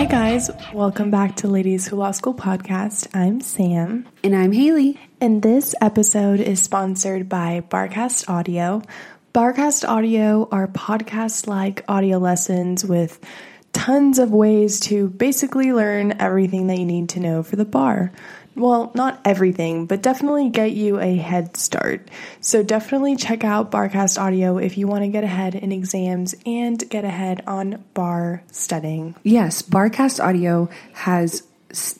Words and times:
Hi, 0.00 0.06
guys. 0.06 0.50
Welcome 0.72 1.10
back 1.10 1.36
to 1.36 1.46
Ladies 1.46 1.86
Who 1.86 1.96
Law 1.96 2.12
School 2.12 2.32
podcast. 2.32 3.06
I'm 3.12 3.42
Sam. 3.42 4.08
And 4.24 4.34
I'm 4.34 4.50
Haley. 4.50 4.98
And 5.20 5.42
this 5.42 5.74
episode 5.82 6.40
is 6.40 6.62
sponsored 6.62 7.28
by 7.28 7.62
Barcast 7.68 8.26
Audio. 8.26 8.80
Barcast 9.34 9.86
Audio 9.86 10.48
are 10.50 10.68
podcast 10.68 11.46
like 11.46 11.84
audio 11.86 12.16
lessons 12.16 12.82
with 12.82 13.20
tons 13.74 14.18
of 14.18 14.30
ways 14.30 14.80
to 14.80 15.10
basically 15.10 15.70
learn 15.70 16.14
everything 16.18 16.68
that 16.68 16.78
you 16.78 16.86
need 16.86 17.10
to 17.10 17.20
know 17.20 17.42
for 17.42 17.56
the 17.56 17.66
bar. 17.66 18.10
Well, 18.60 18.92
not 18.94 19.20
everything, 19.24 19.86
but 19.86 20.02
definitely 20.02 20.50
get 20.50 20.72
you 20.72 21.00
a 21.00 21.16
head 21.16 21.56
start. 21.56 22.10
So 22.42 22.62
definitely 22.62 23.16
check 23.16 23.42
out 23.42 23.70
Barcast 23.70 24.20
Audio 24.20 24.58
if 24.58 24.76
you 24.76 24.86
want 24.86 25.02
to 25.02 25.08
get 25.08 25.24
ahead 25.24 25.54
in 25.54 25.72
exams 25.72 26.34
and 26.44 26.78
get 26.90 27.06
ahead 27.06 27.42
on 27.46 27.82
bar 27.94 28.42
studying. 28.52 29.14
Yes, 29.22 29.62
Barcast 29.62 30.22
Audio 30.22 30.68
has 30.92 31.42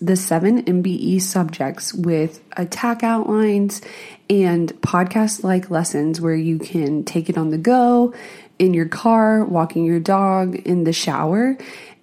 the 0.03 0.17
seven 0.17 0.63
MBE 0.65 1.23
subjects 1.23 1.95
with 1.95 2.43
attack 2.59 3.03
outlines 3.03 3.81
and 4.29 4.69
podcast 4.83 5.43
like 5.43 5.71
lessons 5.71 6.21
where 6.21 6.35
you 6.35 6.59
can 6.59 7.05
take 7.05 7.31
it 7.31 7.39
on 7.39 7.49
the 7.49 7.59
go, 7.59 8.13
in 8.59 8.75
your 8.75 8.89
car, 8.89 9.45
walking 9.47 9.87
your 9.87 10.01
dog, 10.01 10.57
in 10.57 10.85
the 10.85 10.93
shower, 10.93 11.57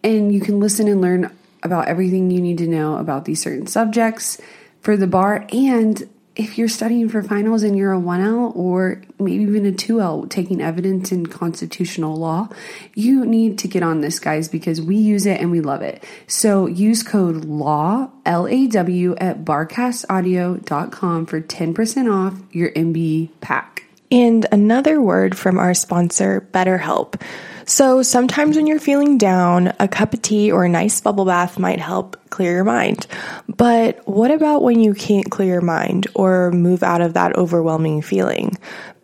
and 0.04 0.34
you 0.34 0.42
can 0.42 0.60
listen 0.60 0.88
and 0.88 1.00
learn 1.00 1.37
about 1.64 1.88
everything 1.88 2.32
you 2.32 2.42
need 2.42 2.58
to 2.60 2.68
know 2.68 2.98
about 2.98 3.26
these 3.26 3.42
certain 3.42 3.68
subjects 3.68 4.40
for 4.82 4.96
the 4.98 5.08
bar. 5.08 5.48
And 5.52 6.08
if 6.38 6.58
you're 6.58 6.70
studying 6.70 7.10
for 7.10 7.24
finals 7.24 7.64
and 7.64 7.76
you're 7.76 7.94
a 7.94 8.00
1L 8.00 8.56
or 8.56 9.02
maybe 9.20 9.44
even 9.44 9.66
a 9.66 9.72
2L 9.72 10.30
taking 10.30 10.62
evidence 10.62 11.12
in 11.12 11.26
constitutional 11.26 12.16
law, 12.16 12.48
you 12.94 13.26
need 13.26 13.58
to 13.58 13.68
get 13.68 13.82
on 13.82 14.02
this, 14.02 14.20
guys, 14.20 14.48
because 14.48 14.80
we 14.80 14.96
use 14.96 15.26
it 15.26 15.42
and 15.42 15.50
we 15.50 15.62
love 15.62 15.82
it. 15.82 16.04
So 16.28 16.68
use 16.68 17.02
code 17.02 17.44
LAW, 17.46 18.12
L 18.26 18.48
A 18.48 18.68
W, 18.68 19.16
at 19.16 19.44
barcastaudio.com 19.44 21.26
for 21.26 21.42
10% 21.42 22.14
off 22.14 22.40
your 22.52 22.72
MBE 22.72 23.30
pack. 23.42 23.86
And 24.12 24.46
another 24.52 25.02
word 25.02 25.36
from 25.38 25.58
our 25.58 25.74
sponsor, 25.74 26.48
BetterHelp. 26.54 27.20
So 27.68 28.02
sometimes 28.02 28.56
when 28.56 28.66
you're 28.66 28.80
feeling 28.80 29.18
down, 29.18 29.74
a 29.78 29.90
cup 29.90 30.14
of 30.14 30.22
tea 30.22 30.50
or 30.54 30.64
a 30.64 30.70
nice 30.70 31.02
bubble 31.02 31.26
bath 31.26 31.60
might 31.60 31.82
help 31.82 32.18
clear 32.30 32.54
your 32.54 32.64
mind. 32.64 33.08
But 33.50 34.08
what 34.08 34.32
about 34.32 34.64
when 34.64 34.80
you 34.80 34.94
can't 34.94 35.30
clear 35.30 35.56
your 35.56 35.62
mind 35.62 36.08
or 36.16 36.52
move 36.52 36.82
out 36.82 37.02
of 37.02 37.14
that 37.16 37.36
overwhelming 37.36 38.02
feeling? 38.02 38.58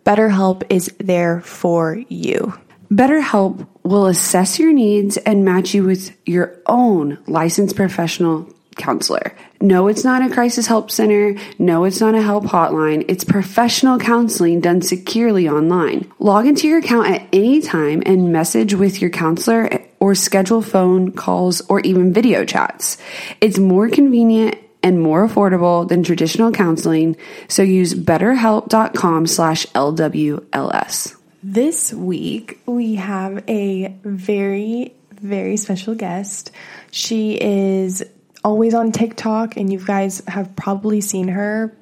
BetterHelp 0.04 0.62
is 0.70 0.90
there 0.98 1.42
for 1.42 2.02
you. 2.08 2.54
BetterHelp 2.90 3.66
will 3.82 4.06
assess 4.06 4.58
your 4.58 4.72
needs 4.72 5.18
and 5.18 5.44
match 5.44 5.74
you 5.74 5.84
with 5.84 6.16
your 6.24 6.58
own 6.66 7.18
licensed 7.26 7.76
professional 7.76 8.50
counselor. 8.76 9.34
No, 9.60 9.88
it's 9.88 10.04
not 10.04 10.22
a 10.22 10.32
crisis 10.32 10.66
help 10.66 10.90
center. 10.90 11.36
No, 11.58 11.84
it's 11.84 12.00
not 12.00 12.14
a 12.14 12.22
help 12.22 12.44
hotline. 12.44 13.04
It's 13.08 13.24
professional 13.24 13.98
counseling 13.98 14.60
done 14.60 14.82
securely 14.82 15.48
online. 15.48 16.10
Log 16.18 16.46
into 16.46 16.68
your 16.68 16.78
account 16.78 17.08
at 17.08 17.26
any 17.32 17.60
time 17.60 18.02
and 18.04 18.32
message 18.32 18.74
with 18.74 19.00
your 19.00 19.10
counselor 19.10 19.80
or 20.00 20.14
schedule 20.14 20.62
phone 20.62 21.12
calls 21.12 21.62
or 21.68 21.80
even 21.80 22.12
video 22.12 22.44
chats. 22.44 22.98
It's 23.40 23.58
more 23.58 23.88
convenient 23.88 24.56
and 24.82 25.00
more 25.00 25.26
affordable 25.26 25.88
than 25.88 26.02
traditional 26.02 26.52
counseling. 26.52 27.16
So 27.48 27.62
use 27.62 27.94
betterhelp.com 27.94 29.26
slash 29.26 29.66
LWLS. 29.68 31.16
This 31.42 31.92
week, 31.92 32.60
we 32.66 32.96
have 32.96 33.44
a 33.48 33.94
very, 34.04 34.94
very 35.10 35.56
special 35.56 35.94
guest. 35.94 36.50
She 36.90 37.34
is 37.40 38.04
always 38.44 38.74
on 38.74 38.92
TikTok, 38.92 39.56
and 39.56 39.72
you 39.72 39.84
guys 39.84 40.22
have 40.28 40.54
probably 40.54 41.00
seen 41.00 41.28
her 41.28 41.74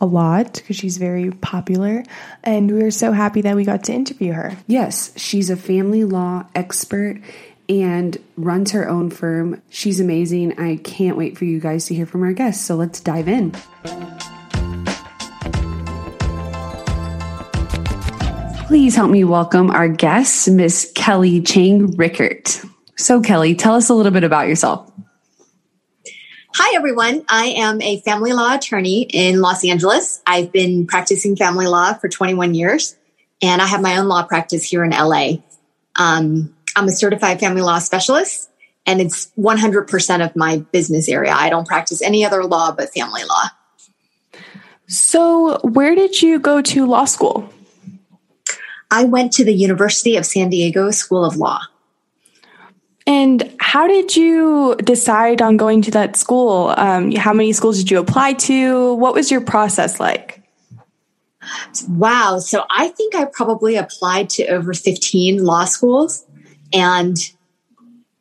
a 0.00 0.06
lot 0.06 0.54
because 0.54 0.76
she's 0.76 0.96
very 0.96 1.30
popular. 1.30 2.02
And 2.42 2.70
we 2.70 2.82
are 2.82 2.90
so 2.90 3.12
happy 3.12 3.42
that 3.42 3.54
we 3.54 3.64
got 3.64 3.84
to 3.84 3.92
interview 3.92 4.32
her. 4.32 4.56
Yes, 4.66 5.12
she's 5.16 5.50
a 5.50 5.56
family 5.56 6.04
law 6.04 6.46
expert 6.54 7.20
and 7.68 8.16
runs 8.36 8.72
her 8.72 8.88
own 8.88 9.10
firm. 9.10 9.60
She's 9.68 10.00
amazing. 10.00 10.58
I 10.58 10.76
can't 10.76 11.16
wait 11.16 11.36
for 11.36 11.44
you 11.44 11.60
guys 11.60 11.86
to 11.86 11.94
hear 11.94 12.06
from 12.06 12.22
our 12.22 12.32
guests. 12.32 12.64
So 12.64 12.76
let's 12.76 13.00
dive 13.00 13.28
in. 13.28 13.52
Please 18.66 18.96
help 18.96 19.10
me 19.10 19.22
welcome 19.22 19.70
our 19.70 19.88
guest, 19.88 20.50
Miss 20.50 20.90
Kelly 20.94 21.40
Chang 21.40 21.96
Rickert. 21.96 22.62
So, 22.96 23.20
Kelly, 23.20 23.54
tell 23.54 23.74
us 23.74 23.88
a 23.88 23.94
little 23.94 24.10
bit 24.10 24.24
about 24.24 24.48
yourself. 24.48 24.90
Hi, 26.58 26.74
everyone. 26.74 27.22
I 27.28 27.48
am 27.48 27.82
a 27.82 28.00
family 28.00 28.32
law 28.32 28.54
attorney 28.54 29.02
in 29.02 29.42
Los 29.42 29.62
Angeles. 29.62 30.22
I've 30.26 30.52
been 30.52 30.86
practicing 30.86 31.36
family 31.36 31.66
law 31.66 31.92
for 31.92 32.08
21 32.08 32.54
years, 32.54 32.96
and 33.42 33.60
I 33.60 33.66
have 33.66 33.82
my 33.82 33.98
own 33.98 34.08
law 34.08 34.22
practice 34.22 34.64
here 34.64 34.82
in 34.82 34.92
LA. 34.92 35.32
Um, 35.96 36.56
I'm 36.74 36.86
a 36.88 36.92
certified 36.92 37.40
family 37.40 37.60
law 37.60 37.78
specialist, 37.78 38.48
and 38.86 39.02
it's 39.02 39.30
100% 39.36 40.24
of 40.24 40.34
my 40.34 40.56
business 40.72 41.10
area. 41.10 41.34
I 41.34 41.50
don't 41.50 41.68
practice 41.68 42.00
any 42.00 42.24
other 42.24 42.42
law 42.42 42.72
but 42.72 42.88
family 42.88 43.24
law. 43.24 44.40
So, 44.86 45.58
where 45.58 45.94
did 45.94 46.22
you 46.22 46.38
go 46.38 46.62
to 46.62 46.86
law 46.86 47.04
school? 47.04 47.52
I 48.90 49.04
went 49.04 49.34
to 49.34 49.44
the 49.44 49.52
University 49.52 50.16
of 50.16 50.24
San 50.24 50.48
Diego 50.48 50.90
School 50.90 51.22
of 51.22 51.36
Law. 51.36 51.60
And 53.06 53.54
how 53.60 53.86
did 53.86 54.16
you 54.16 54.74
decide 54.76 55.40
on 55.40 55.56
going 55.56 55.82
to 55.82 55.90
that 55.92 56.16
school? 56.16 56.74
Um, 56.76 57.12
how 57.12 57.32
many 57.32 57.52
schools 57.52 57.78
did 57.78 57.90
you 57.90 58.00
apply 58.00 58.32
to? 58.32 58.94
What 58.94 59.14
was 59.14 59.30
your 59.30 59.40
process 59.40 60.00
like? 60.00 60.42
Wow. 61.88 62.40
So 62.40 62.64
I 62.68 62.88
think 62.88 63.14
I 63.14 63.26
probably 63.26 63.76
applied 63.76 64.30
to 64.30 64.46
over 64.48 64.74
15 64.74 65.44
law 65.44 65.64
schools. 65.64 66.24
And, 66.72 67.16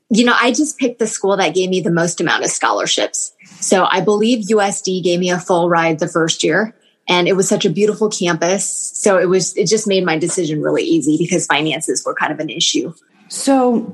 you 0.09 0.23
know, 0.23 0.35
I 0.39 0.51
just 0.51 0.77
picked 0.77 0.99
the 0.99 1.07
school 1.07 1.35
that 1.37 1.55
gave 1.55 1.69
me 1.69 1.81
the 1.81 1.91
most 1.91 2.21
amount 2.21 2.43
of 2.43 2.51
scholarships. 2.51 3.33
So 3.59 3.87
I 3.89 4.01
believe 4.01 4.47
USD 4.47 5.03
gave 5.03 5.19
me 5.19 5.31
a 5.31 5.39
full 5.39 5.67
ride 5.69 5.97
the 5.97 6.07
first 6.07 6.43
year. 6.43 6.75
And 7.07 7.27
it 7.27 7.33
was 7.33 7.47
such 7.47 7.65
a 7.65 7.69
beautiful 7.69 8.09
campus. 8.09 8.67
So 8.95 9.17
it 9.17 9.25
was, 9.25 9.55
it 9.57 9.67
just 9.67 9.87
made 9.87 10.05
my 10.05 10.17
decision 10.17 10.61
really 10.61 10.83
easy 10.83 11.17
because 11.17 11.45
finances 11.45 12.03
were 12.05 12.15
kind 12.15 12.31
of 12.31 12.39
an 12.39 12.49
issue. 12.49 12.93
So, 13.27 13.93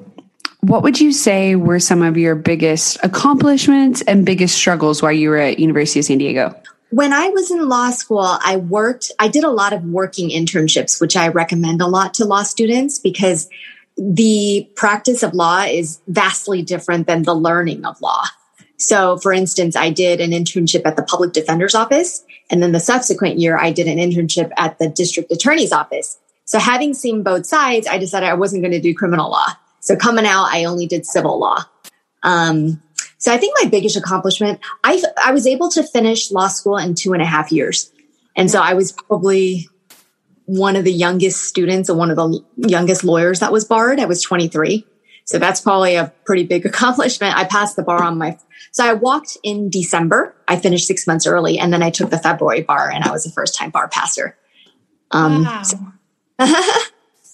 what 0.61 0.83
would 0.83 0.99
you 0.99 1.11
say 1.11 1.55
were 1.55 1.79
some 1.79 2.01
of 2.01 2.17
your 2.17 2.35
biggest 2.35 2.97
accomplishments 3.03 4.01
and 4.03 4.25
biggest 4.25 4.55
struggles 4.55 5.01
while 5.01 5.11
you 5.11 5.29
were 5.29 5.37
at 5.37 5.59
University 5.59 5.99
of 5.99 6.05
San 6.05 6.19
Diego? 6.19 6.55
When 6.91 7.13
I 7.13 7.29
was 7.29 7.49
in 7.49 7.67
law 7.67 7.89
school, 7.91 8.37
I 8.43 8.57
worked, 8.57 9.11
I 9.17 9.27
did 9.27 9.43
a 9.43 9.49
lot 9.49 9.73
of 9.73 9.83
working 9.85 10.29
internships, 10.29 10.99
which 10.99 11.15
I 11.15 11.29
recommend 11.29 11.81
a 11.81 11.87
lot 11.87 12.13
to 12.15 12.25
law 12.25 12.43
students 12.43 12.99
because 12.99 13.49
the 13.97 14.69
practice 14.75 15.23
of 15.23 15.33
law 15.33 15.63
is 15.63 15.99
vastly 16.07 16.61
different 16.61 17.07
than 17.07 17.23
the 17.23 17.33
learning 17.33 17.85
of 17.85 17.99
law. 18.01 18.25
So, 18.77 19.17
for 19.17 19.31
instance, 19.31 19.75
I 19.75 19.89
did 19.89 20.19
an 20.19 20.31
internship 20.31 20.85
at 20.85 20.95
the 20.95 21.03
public 21.03 21.33
defender's 21.33 21.75
office. 21.75 22.23
And 22.49 22.61
then 22.61 22.71
the 22.71 22.79
subsequent 22.79 23.39
year, 23.39 23.57
I 23.57 23.71
did 23.71 23.87
an 23.87 23.97
internship 23.97 24.51
at 24.57 24.77
the 24.79 24.89
district 24.89 25.31
attorney's 25.31 25.71
office. 25.71 26.17
So 26.45 26.59
having 26.59 26.93
seen 26.93 27.23
both 27.23 27.45
sides, 27.45 27.87
I 27.87 27.97
decided 27.97 28.27
I 28.27 28.33
wasn't 28.33 28.63
going 28.63 28.73
to 28.73 28.81
do 28.81 28.93
criminal 28.93 29.31
law. 29.31 29.47
So 29.81 29.95
coming 29.95 30.25
out, 30.25 30.45
I 30.45 30.63
only 30.63 30.85
did 30.85 31.05
civil 31.05 31.39
law. 31.39 31.65
Um, 32.23 32.81
so 33.17 33.33
I 33.33 33.37
think 33.37 33.55
my 33.61 33.69
biggest 33.69 33.97
accomplishment, 33.97 34.59
I, 34.83 35.01
I 35.23 35.31
was 35.31 35.45
able 35.45 35.69
to 35.69 35.83
finish 35.83 36.31
law 36.31 36.47
school 36.47 36.77
in 36.77 36.95
two 36.95 37.13
and 37.13 37.21
a 37.21 37.25
half 37.25 37.51
years. 37.51 37.91
And 38.35 38.49
so 38.49 38.61
I 38.61 38.73
was 38.73 38.91
probably 38.91 39.67
one 40.45 40.75
of 40.75 40.83
the 40.83 40.91
youngest 40.91 41.45
students 41.45 41.89
and 41.89 41.97
one 41.97 42.09
of 42.09 42.15
the 42.15 42.43
youngest 42.55 43.03
lawyers 43.03 43.39
that 43.39 43.51
was 43.51 43.65
barred. 43.65 43.99
I 43.99 44.05
was 44.05 44.21
23. 44.21 44.85
So 45.25 45.39
that's 45.39 45.61
probably 45.61 45.95
a 45.95 46.11
pretty 46.25 46.45
big 46.45 46.65
accomplishment. 46.65 47.35
I 47.35 47.45
passed 47.45 47.75
the 47.75 47.83
bar 47.83 48.03
on 48.03 48.17
my, 48.17 48.37
so 48.71 48.85
I 48.85 48.93
walked 48.93 49.37
in 49.43 49.69
December. 49.69 50.35
I 50.47 50.57
finished 50.57 50.87
six 50.87 51.07
months 51.07 51.25
early 51.25 51.57
and 51.59 51.73
then 51.73 51.83
I 51.83 51.89
took 51.89 52.09
the 52.09 52.19
February 52.19 52.61
bar 52.61 52.89
and 52.89 53.03
I 53.03 53.11
was 53.11 53.25
a 53.25 53.31
first 53.31 53.55
time 53.55 53.71
bar 53.71 53.87
passer. 53.87 54.37
Um, 55.11 55.43
wow. 55.43 55.61
So 55.63 55.77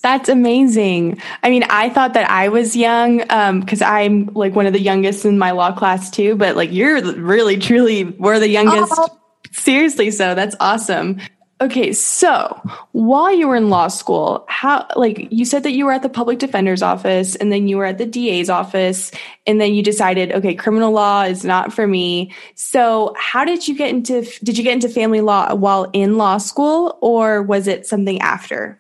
That's 0.08 0.30
amazing. 0.30 1.22
I 1.44 1.50
mean, 1.50 1.64
I 1.70 1.90
thought 1.90 2.14
that 2.14 2.30
I 2.30 2.48
was 2.48 2.78
young 2.78 3.18
because 3.18 3.82
um, 3.82 3.94
I'm 3.94 4.28
like 4.28 4.56
one 4.56 4.66
of 4.66 4.72
the 4.72 4.80
youngest 4.80 5.26
in 5.26 5.38
my 5.38 5.52
law 5.52 5.74
class 5.74 6.10
too. 6.10 6.38
But 6.38 6.56
like, 6.56 6.72
you're 6.72 7.02
really, 7.16 7.58
truly, 7.58 8.06
we're 8.06 8.40
the 8.40 8.48
youngest. 8.48 8.94
Oh. 8.96 9.20
Seriously, 9.52 10.12
so 10.12 10.34
that's 10.34 10.56
awesome. 10.62 11.20
Okay, 11.60 11.92
so 11.92 12.58
while 12.94 13.36
you 13.36 13.50
were 13.50 13.58
in 13.58 13.70
law 13.70 13.90
school, 13.90 14.46
how 14.48 14.88
like 14.96 15.28
you 15.30 15.44
said 15.44 15.64
that 15.64 15.74
you 15.74 15.84
were 15.84 15.92
at 15.92 16.04
the 16.04 16.10
public 16.10 16.40
defender's 16.40 16.82
office 16.82 17.36
and 17.36 17.52
then 17.52 17.68
you 17.68 17.76
were 17.76 17.86
at 17.86 17.98
the 17.98 18.06
DA's 18.06 18.50
office 18.50 19.12
and 19.46 19.60
then 19.60 19.74
you 19.74 19.84
decided, 19.84 20.32
okay, 20.32 20.56
criminal 20.56 20.94
law 20.94 21.24
is 21.24 21.44
not 21.44 21.74
for 21.74 21.86
me. 21.86 22.34
So, 22.56 23.14
how 23.18 23.44
did 23.44 23.68
you 23.68 23.76
get 23.76 23.90
into 23.90 24.22
did 24.42 24.58
you 24.58 24.64
get 24.64 24.72
into 24.72 24.88
family 24.88 25.20
law 25.20 25.54
while 25.54 25.90
in 25.92 26.16
law 26.18 26.38
school 26.38 26.98
or 27.02 27.42
was 27.42 27.68
it 27.68 27.86
something 27.86 28.22
after? 28.22 28.80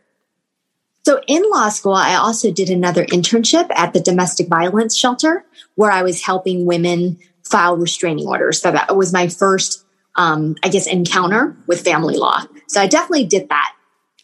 So 1.07 1.21
in 1.25 1.42
law 1.50 1.69
school, 1.69 1.94
I 1.94 2.15
also 2.15 2.51
did 2.51 2.69
another 2.69 3.06
internship 3.06 3.68
at 3.74 3.94
the 3.94 4.01
domestic 4.01 4.50
violence 4.50 4.94
shelter 4.94 5.45
where 5.75 5.89
I 5.89 6.01
was 6.01 6.21
helping 6.21 6.65
women 6.65 7.18
file 7.45 7.77
restraining 7.77 8.27
orders. 8.27 8.62
So 8.62 8.71
that 8.71 8.94
was 8.98 9.13
my 9.13 9.30
first, 9.30 9.86
um, 10.18 10.57
I 10.65 10.68
guess, 10.68 10.86
encounter 10.86 11.56
with 11.65 11.80
family 11.80 12.18
law. 12.18 12.42
So 12.68 12.81
I 12.81 12.88
definitely 12.88 13.24
did 13.24 13.48
that. 13.48 13.74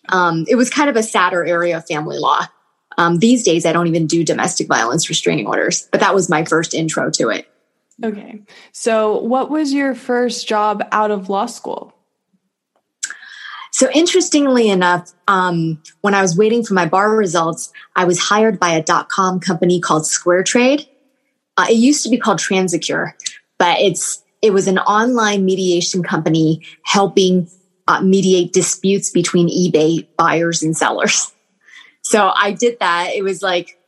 Um, 0.09 0.43
it 0.49 0.55
was 0.55 0.69
kind 0.69 0.89
of 0.89 0.97
a 0.97 1.03
sadder 1.03 1.45
area 1.45 1.77
of 1.77 1.87
family 1.87 2.19
law. 2.19 2.47
Um, 2.97 3.19
these 3.19 3.43
days, 3.43 3.65
I 3.65 3.71
don't 3.71 3.87
even 3.87 4.05
do 4.05 4.25
domestic 4.25 4.67
violence 4.67 5.07
restraining 5.07 5.47
orders, 5.47 5.87
but 5.89 6.01
that 6.01 6.13
was 6.13 6.27
my 6.27 6.43
first 6.43 6.73
intro 6.73 7.09
to 7.11 7.29
it. 7.29 7.47
Okay. 8.03 8.41
So, 8.73 9.21
what 9.21 9.49
was 9.49 9.71
your 9.71 9.95
first 9.95 10.49
job 10.49 10.85
out 10.91 11.11
of 11.11 11.29
law 11.29 11.45
school? 11.45 11.92
So 13.73 13.89
interestingly 13.91 14.69
enough, 14.69 15.11
um, 15.27 15.81
when 16.01 16.13
I 16.13 16.21
was 16.21 16.37
waiting 16.37 16.63
for 16.63 16.75
my 16.75 16.85
bar 16.85 17.15
results, 17.15 17.73
I 17.95 18.05
was 18.05 18.19
hired 18.19 18.59
by 18.59 18.69
a 18.69 18.83
dot 18.83 19.09
com 19.09 19.39
company 19.39 19.81
called 19.81 20.03
SquareTrade. 20.03 20.87
Uh, 21.57 21.65
it 21.71 21.77
used 21.77 22.03
to 22.03 22.09
be 22.09 22.19
called 22.19 22.37
Transecure, 22.37 23.13
but 23.57 23.79
it's 23.79 24.23
it 24.43 24.53
was 24.53 24.67
an 24.67 24.77
online 24.77 25.43
mediation 25.43 26.03
company 26.03 26.61
helping 26.83 27.49
uh, 27.87 27.99
mediate 28.01 28.53
disputes 28.53 29.09
between 29.09 29.49
eBay 29.49 30.05
buyers 30.17 30.63
and 30.63 30.77
sellers. 30.77 31.31
So 32.05 32.33
I 32.35 32.51
did 32.51 32.79
that. 32.79 33.11
It 33.15 33.23
was 33.23 33.41
like 33.41 33.79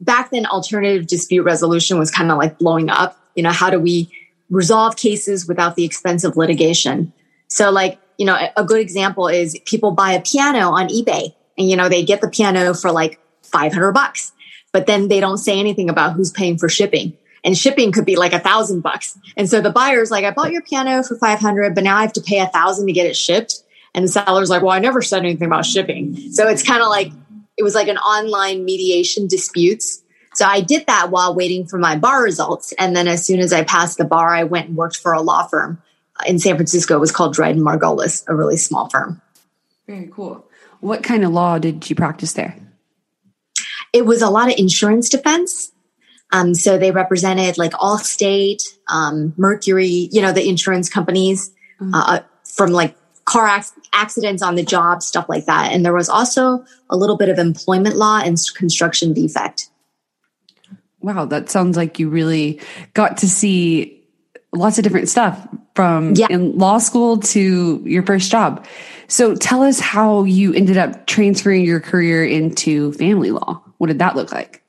back 0.00 0.30
then, 0.30 0.46
alternative 0.46 1.08
dispute 1.08 1.42
resolution 1.42 1.98
was 1.98 2.12
kind 2.12 2.30
of 2.30 2.38
like 2.38 2.60
blowing 2.60 2.88
up. 2.88 3.18
You 3.34 3.42
know, 3.42 3.50
how 3.50 3.70
do 3.70 3.80
we 3.80 4.08
resolve 4.50 4.94
cases 4.96 5.48
without 5.48 5.74
the 5.74 5.84
expense 5.84 6.22
of 6.22 6.36
litigation? 6.36 7.12
So 7.48 7.72
like 7.72 7.98
you 8.18 8.26
know, 8.26 8.38
a 8.56 8.64
good 8.64 8.80
example 8.80 9.28
is 9.28 9.58
people 9.64 9.92
buy 9.92 10.12
a 10.12 10.22
piano 10.22 10.70
on 10.70 10.88
eBay 10.88 11.34
and, 11.58 11.68
you 11.68 11.76
know, 11.76 11.88
they 11.88 12.04
get 12.04 12.20
the 12.20 12.28
piano 12.28 12.74
for 12.74 12.90
like 12.90 13.20
500 13.42 13.92
bucks, 13.92 14.32
but 14.72 14.86
then 14.86 15.08
they 15.08 15.20
don't 15.20 15.38
say 15.38 15.58
anything 15.58 15.90
about 15.90 16.14
who's 16.14 16.30
paying 16.30 16.58
for 16.58 16.68
shipping. 16.68 17.16
And 17.44 17.56
shipping 17.56 17.92
could 17.92 18.04
be 18.04 18.16
like 18.16 18.32
a 18.32 18.40
thousand 18.40 18.80
bucks. 18.80 19.16
And 19.36 19.48
so 19.48 19.60
the 19.60 19.70
buyer's 19.70 20.10
like, 20.10 20.24
I 20.24 20.32
bought 20.32 20.50
your 20.50 20.62
piano 20.62 21.02
for 21.02 21.16
500, 21.16 21.74
but 21.74 21.84
now 21.84 21.96
I 21.96 22.02
have 22.02 22.12
to 22.14 22.20
pay 22.20 22.40
a 22.40 22.46
thousand 22.46 22.86
to 22.86 22.92
get 22.92 23.06
it 23.06 23.16
shipped. 23.16 23.62
And 23.94 24.04
the 24.04 24.08
seller's 24.08 24.50
like, 24.50 24.62
well, 24.62 24.72
I 24.72 24.80
never 24.80 25.00
said 25.00 25.20
anything 25.20 25.46
about 25.46 25.64
shipping. 25.64 26.16
So 26.32 26.48
it's 26.48 26.62
kind 26.62 26.82
of 26.82 26.88
like, 26.88 27.12
it 27.56 27.62
was 27.62 27.74
like 27.74 27.88
an 27.88 27.98
online 27.98 28.64
mediation 28.64 29.28
disputes. 29.28 30.02
So 30.34 30.44
I 30.44 30.60
did 30.60 30.86
that 30.86 31.10
while 31.10 31.34
waiting 31.34 31.66
for 31.66 31.78
my 31.78 31.96
bar 31.96 32.22
results. 32.22 32.74
And 32.78 32.94
then 32.94 33.08
as 33.08 33.24
soon 33.24 33.40
as 33.40 33.52
I 33.52 33.64
passed 33.64 33.96
the 33.96 34.04
bar, 34.04 34.34
I 34.34 34.44
went 34.44 34.68
and 34.68 34.76
worked 34.76 34.96
for 34.96 35.12
a 35.12 35.22
law 35.22 35.46
firm 35.46 35.80
in 36.26 36.38
San 36.38 36.56
Francisco 36.56 36.98
was 36.98 37.12
called 37.12 37.34
Dryden 37.34 37.62
Margoles, 37.62 38.24
a 38.28 38.34
really 38.34 38.56
small 38.56 38.88
firm. 38.88 39.20
Very 39.86 40.08
cool. 40.12 40.46
What 40.80 41.02
kind 41.02 41.24
of 41.24 41.32
law 41.32 41.58
did 41.58 41.88
you 41.88 41.96
practice 41.96 42.32
there? 42.34 42.56
It 43.92 44.06
was 44.06 44.22
a 44.22 44.30
lot 44.30 44.50
of 44.50 44.58
insurance 44.58 45.08
defense. 45.08 45.72
Um, 46.32 46.54
so 46.54 46.76
they 46.76 46.90
represented 46.90 47.56
like 47.56 47.72
Allstate, 47.72 48.62
um, 48.88 49.32
Mercury, 49.36 50.08
you 50.10 50.20
know, 50.20 50.32
the 50.32 50.48
insurance 50.48 50.88
companies 50.88 51.50
mm-hmm. 51.80 51.94
uh, 51.94 52.20
from 52.44 52.70
like 52.70 52.96
car 53.24 53.48
ac- 53.58 53.72
accidents 53.92 54.42
on 54.42 54.54
the 54.56 54.64
job, 54.64 55.02
stuff 55.02 55.28
like 55.28 55.46
that. 55.46 55.72
And 55.72 55.84
there 55.84 55.94
was 55.94 56.08
also 56.08 56.64
a 56.90 56.96
little 56.96 57.16
bit 57.16 57.28
of 57.28 57.38
employment 57.38 57.96
law 57.96 58.20
and 58.24 58.36
construction 58.56 59.12
defect. 59.12 59.70
Wow, 61.00 61.26
that 61.26 61.48
sounds 61.48 61.76
like 61.76 62.00
you 62.00 62.08
really 62.08 62.60
got 62.94 63.18
to 63.18 63.28
see 63.28 63.95
lots 64.56 64.78
of 64.78 64.84
different 64.84 65.08
stuff 65.08 65.46
from 65.74 66.14
yeah. 66.14 66.26
in 66.30 66.56
law 66.56 66.78
school 66.78 67.18
to 67.18 67.82
your 67.84 68.02
first 68.02 68.30
job. 68.30 68.66
So 69.08 69.34
tell 69.34 69.62
us 69.62 69.78
how 69.78 70.24
you 70.24 70.52
ended 70.52 70.76
up 70.76 71.06
transferring 71.06 71.64
your 71.64 71.80
career 71.80 72.24
into 72.24 72.92
family 72.94 73.30
law. 73.30 73.62
What 73.78 73.88
did 73.88 73.98
that 74.00 74.16
look 74.16 74.32
like? 74.32 74.62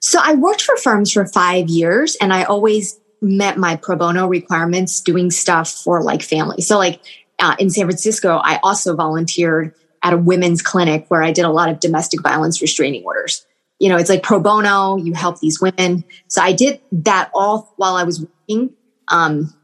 So 0.00 0.18
I 0.22 0.34
worked 0.34 0.62
for 0.62 0.76
firms 0.76 1.12
for 1.12 1.26
five 1.26 1.68
years 1.68 2.16
and 2.20 2.32
I 2.32 2.42
always 2.44 2.98
met 3.20 3.56
my 3.56 3.76
pro 3.76 3.96
bono 3.96 4.26
requirements 4.26 5.00
doing 5.00 5.30
stuff 5.30 5.70
for 5.70 6.02
like 6.02 6.22
family. 6.22 6.60
So 6.60 6.76
like 6.76 7.00
uh, 7.38 7.54
in 7.58 7.70
San 7.70 7.86
Francisco, 7.86 8.40
I 8.42 8.58
also 8.62 8.96
volunteered 8.96 9.74
at 10.02 10.12
a 10.12 10.16
women's 10.16 10.60
clinic 10.60 11.06
where 11.08 11.22
I 11.22 11.30
did 11.30 11.44
a 11.44 11.50
lot 11.50 11.68
of 11.68 11.78
domestic 11.78 12.20
violence 12.20 12.60
restraining 12.60 13.04
orders. 13.04 13.46
You 13.78 13.88
know, 13.88 13.96
it's 13.96 14.10
like 14.10 14.22
pro 14.22 14.40
bono, 14.40 14.96
you 14.96 15.12
help 15.12 15.38
these 15.40 15.60
women. 15.60 16.04
So 16.26 16.42
I 16.42 16.52
did 16.52 16.80
that 16.90 17.30
all 17.34 17.72
while 17.76 17.94
I 17.94 18.02
was 18.02 18.26
working. 18.48 18.74
Um, 19.08 19.54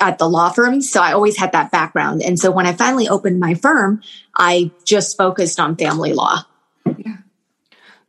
at 0.00 0.18
the 0.18 0.28
law 0.28 0.48
firm. 0.48 0.80
So 0.80 1.00
I 1.00 1.12
always 1.12 1.36
had 1.36 1.52
that 1.52 1.70
background. 1.70 2.22
And 2.22 2.38
so 2.38 2.50
when 2.50 2.66
I 2.66 2.72
finally 2.72 3.08
opened 3.08 3.38
my 3.38 3.54
firm, 3.54 4.02
I 4.34 4.70
just 4.84 5.16
focused 5.16 5.60
on 5.60 5.76
family 5.76 6.14
law. 6.14 6.42
Yeah. 6.86 7.18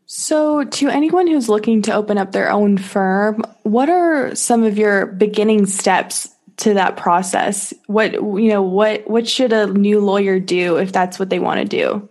So, 0.05 0.65
to 0.65 0.89
anyone 0.89 1.27
who's 1.27 1.47
looking 1.47 1.81
to 1.83 1.93
open 1.93 2.17
up 2.17 2.33
their 2.33 2.51
own 2.51 2.77
firm, 2.77 3.43
what 3.63 3.89
are 3.89 4.35
some 4.35 4.63
of 4.63 4.77
your 4.77 5.05
beginning 5.05 5.67
steps 5.67 6.27
to 6.57 6.73
that 6.73 6.97
process? 6.97 7.73
What 7.87 8.11
you 8.13 8.49
know, 8.49 8.61
what 8.61 9.09
what 9.09 9.25
should 9.25 9.53
a 9.53 9.67
new 9.67 10.01
lawyer 10.01 10.37
do 10.37 10.75
if 10.75 10.91
that's 10.91 11.17
what 11.17 11.29
they 11.29 11.39
want 11.39 11.61
to 11.61 11.65
do? 11.65 12.09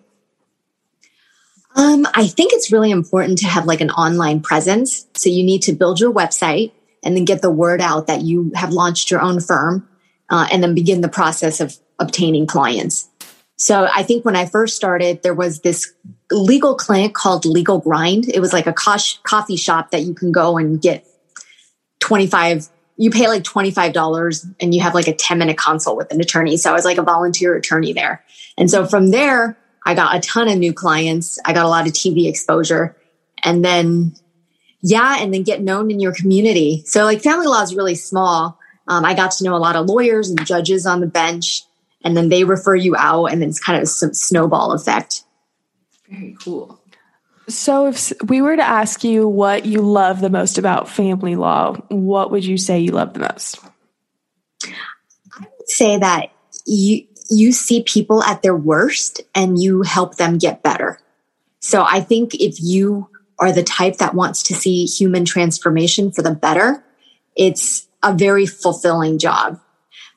Um, 1.77 2.07
I 2.15 2.27
think 2.27 2.55
it's 2.55 2.73
really 2.73 2.91
important 2.91 3.39
to 3.41 3.47
have 3.47 3.67
like 3.67 3.83
an 3.83 3.91
online 3.91 4.41
presence. 4.41 5.07
So 5.15 5.29
you 5.29 5.45
need 5.45 5.61
to 5.65 5.75
build 5.75 6.01
your 6.01 6.13
website 6.13 6.73
and 7.03 7.17
then 7.17 7.25
get 7.25 7.43
the 7.43 7.51
word 7.51 7.81
out 7.81 8.07
that 8.07 8.23
you 8.23 8.53
have 8.55 8.73
launched 8.73 9.11
your 9.11 9.21
own 9.21 9.41
firm 9.41 9.89
uh, 10.29 10.47
and 10.53 10.63
then 10.63 10.75
begin 10.75 11.01
the 11.01 11.09
process 11.09 11.61
of 11.61 11.77
obtaining 11.99 12.47
clients. 12.47 13.09
So 13.57 13.89
I 13.95 14.05
think 14.05 14.25
when 14.25 14.37
I 14.37 14.47
first 14.47 14.75
started, 14.75 15.23
there 15.23 15.35
was 15.35 15.61
this 15.61 15.93
legal 16.31 16.75
clinic 16.75 17.13
called 17.13 17.45
Legal 17.45 17.79
Grind. 17.79 18.27
It 18.29 18.41
was 18.41 18.55
like 18.55 18.67
a 18.67 18.73
coffee 18.73 19.57
shop 19.57 19.91
that 19.91 20.03
you 20.03 20.15
can 20.15 20.33
go 20.33 20.57
and 20.57 20.81
get 20.81 21.07
25, 22.01 22.69
you 22.97 23.11
pay 23.11 23.29
like 23.29 23.43
$25 23.43 24.55
and 24.61 24.75
you 24.75 24.81
have 24.81 24.95
like 24.95 25.09
a 25.09 25.15
10 25.15 25.39
minute 25.39 25.59
consult 25.59 25.99
with 25.99 26.11
an 26.11 26.21
attorney. 26.21 26.57
So 26.57 26.71
I 26.71 26.73
was 26.73 26.87
like 26.87 26.97
a 26.97 27.03
volunteer 27.03 27.55
attorney 27.55 27.93
there. 27.93 28.25
And 28.57 28.71
so 28.71 28.87
from 28.87 29.11
there, 29.11 29.59
I 29.85 29.95
got 29.95 30.17
a 30.17 30.21
ton 30.21 30.49
of 30.49 30.59
new 30.59 30.73
clients. 30.73 31.39
I 31.45 31.53
got 31.53 31.67
a 31.67 31.69
lot 31.69 31.87
of 31.87 31.93
TV 31.93 32.29
exposure. 32.29 32.97
And 33.43 33.65
then 33.65 34.15
yeah, 34.83 35.17
and 35.21 35.33
then 35.33 35.43
get 35.43 35.61
known 35.61 35.91
in 35.91 36.01
your 36.01 36.15
community. 36.15 36.83
So 36.87 37.05
like 37.05 37.21
family 37.21 37.47
law 37.47 37.63
is 37.63 37.75
really 37.75 37.95
small. 37.95 38.59
Um, 38.89 39.05
I 39.05 39.15
got 39.15 39.33
to 39.33 39.45
know 39.45 39.55
a 39.55 39.59
lot 39.59 39.77
of 39.77 39.87
lawyers 39.87 40.31
and 40.31 40.45
judges 40.47 40.87
on 40.87 41.01
the 41.01 41.07
bench, 41.07 41.63
and 42.03 42.17
then 42.17 42.29
they 42.29 42.45
refer 42.45 42.75
you 42.75 42.97
out, 42.97 43.27
and 43.27 43.41
then 43.41 43.51
it's 43.51 43.61
kind 43.61 43.81
of 43.81 43.89
some 43.89 44.15
snowball 44.15 44.73
effect. 44.73 45.23
Very 46.09 46.37
cool. 46.43 46.81
So, 47.49 47.89
if 47.89 48.13
we 48.27 48.43
were 48.43 48.57
to 48.57 48.63
ask 48.63 49.05
you 49.05 49.29
what 49.29 49.67
you 49.67 49.81
love 49.81 50.21
the 50.21 50.31
most 50.31 50.57
about 50.57 50.89
family 50.89 51.37
law, 51.37 51.75
what 51.89 52.31
would 52.31 52.45
you 52.45 52.57
say 52.57 52.79
you 52.79 52.93
love 52.93 53.13
the 53.13 53.21
most? 53.21 53.59
I 54.65 55.47
would 55.59 55.69
say 55.69 55.99
that 55.99 56.31
you 56.65 57.07
you 57.29 57.53
see 57.53 57.83
people 57.83 58.23
at 58.25 58.43
their 58.43 58.57
worst 58.57 59.21
and 59.35 59.61
you 59.61 59.83
help 59.83 60.17
them 60.17 60.39
get 60.39 60.63
better. 60.63 61.01
So, 61.61 61.85
I 61.87 62.01
think 62.01 62.35
if 62.35 62.61
you 62.61 63.09
are 63.41 63.53
the 63.53 63.63
type 63.63 63.97
that 63.97 64.15
wants 64.15 64.43
to 64.45 64.55
see 64.55 64.85
human 64.85 65.25
transformation 65.25 66.13
for 66.13 66.23
the 66.23 66.35
better, 66.35 66.85
it's 67.35 67.89
a 68.03 68.15
very 68.15 68.47
fulfilling 68.47 69.19
job. 69.19 69.59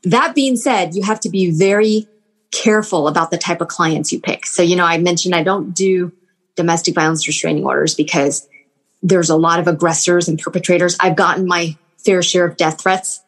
That 0.04 0.36
being 0.36 0.58
said, 0.58 0.94
you 0.94 1.04
have 1.04 1.22
to 1.22 1.30
be 1.30 1.50
very 1.52 2.08
careful 2.52 3.08
about 3.08 3.32
the 3.32 3.38
type 3.38 3.62
of 3.62 3.70
clients 3.70 4.12
you 4.12 4.20
pick. 4.20 4.46
So, 4.46 4.62
you 4.62 4.76
know, 4.76 4.86
I 4.86 4.98
mentioned 4.98 5.34
I 5.34 5.44
don't 5.44 5.74
do 5.74 6.12
domestic 6.56 6.94
violence 6.94 7.26
restraining 7.26 7.66
orders 7.66 7.96
because 7.96 8.48
there's 9.02 9.30
a 9.30 9.36
lot 9.36 9.60
of 9.60 9.68
aggressors 9.68 10.28
and 10.28 10.38
perpetrators. 10.38 10.98
I've 11.00 11.16
gotten 11.16 11.48
my 11.48 11.78
fair 12.06 12.22
share 12.22 12.46
of 12.46 12.58
death 12.58 12.82
threats. 12.82 13.22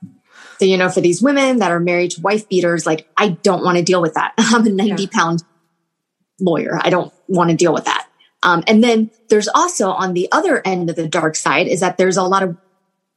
So, 0.59 0.65
you 0.65 0.77
know, 0.77 0.89
for 0.89 1.01
these 1.01 1.21
women 1.21 1.59
that 1.59 1.71
are 1.71 1.79
married 1.79 2.11
to 2.11 2.21
wife 2.21 2.47
beaters, 2.47 2.85
like 2.85 3.09
I 3.17 3.29
don't 3.29 3.63
want 3.63 3.77
to 3.77 3.83
deal 3.83 4.01
with 4.01 4.13
that. 4.13 4.33
I'm 4.37 4.65
a 4.65 4.69
90 4.69 5.03
yeah. 5.03 5.09
pound 5.11 5.43
lawyer. 6.39 6.79
I 6.81 6.89
don't 6.89 7.13
want 7.27 7.49
to 7.49 7.55
deal 7.55 7.73
with 7.73 7.85
that. 7.85 8.04
Um, 8.43 8.63
and 8.67 8.83
then 8.83 9.09
there's 9.29 9.47
also 9.47 9.89
on 9.89 10.13
the 10.13 10.29
other 10.31 10.61
end 10.65 10.89
of 10.89 10.95
the 10.95 11.07
dark 11.07 11.35
side 11.35 11.67
is 11.67 11.79
that 11.79 11.97
there's 11.97 12.17
a 12.17 12.23
lot 12.23 12.43
of 12.43 12.57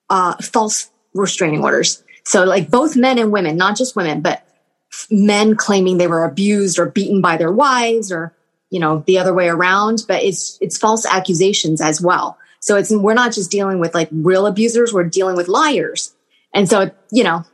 uh, 0.09 0.37
false 0.37 0.91
restraining 1.15 1.63
orders. 1.63 2.03
So 2.25 2.45
like 2.45 2.71
both 2.71 2.97
men 2.97 3.19
and 3.19 3.33
women, 3.33 3.57
not 3.57 3.77
just 3.77 3.97
women, 3.97 4.21
but 4.21 4.47
men 5.11 5.57
claiming 5.57 5.99
they 5.99 6.07
were 6.07 6.25
abused 6.25 6.79
or 6.79 6.87
beaten 6.87 7.21
by 7.21 7.37
their 7.37 7.53
wives 7.53 8.11
or, 8.11 8.35
you 8.71 8.81
know, 8.81 9.03
the 9.07 9.19
other 9.19 9.35
way 9.35 9.49
around, 9.49 10.05
but 10.09 10.23
it's, 10.23 10.59
it's 10.61 10.79
false 10.79 11.05
accusations 11.07 11.81
as 11.81 12.01
well. 12.01 12.39
So 12.61 12.77
it's, 12.77 12.91
we're 12.91 13.15
not 13.15 13.33
just 13.33 13.51
dealing 13.51 13.79
with 13.79 13.95
like 13.95 14.09
real 14.11 14.47
abusers, 14.47 14.93
we're 14.93 15.05
dealing 15.05 15.37
with 15.37 15.49
liars. 15.49 16.15
And 16.55 16.69
so, 16.69 16.91
you 17.11 17.25
know, 17.25 17.45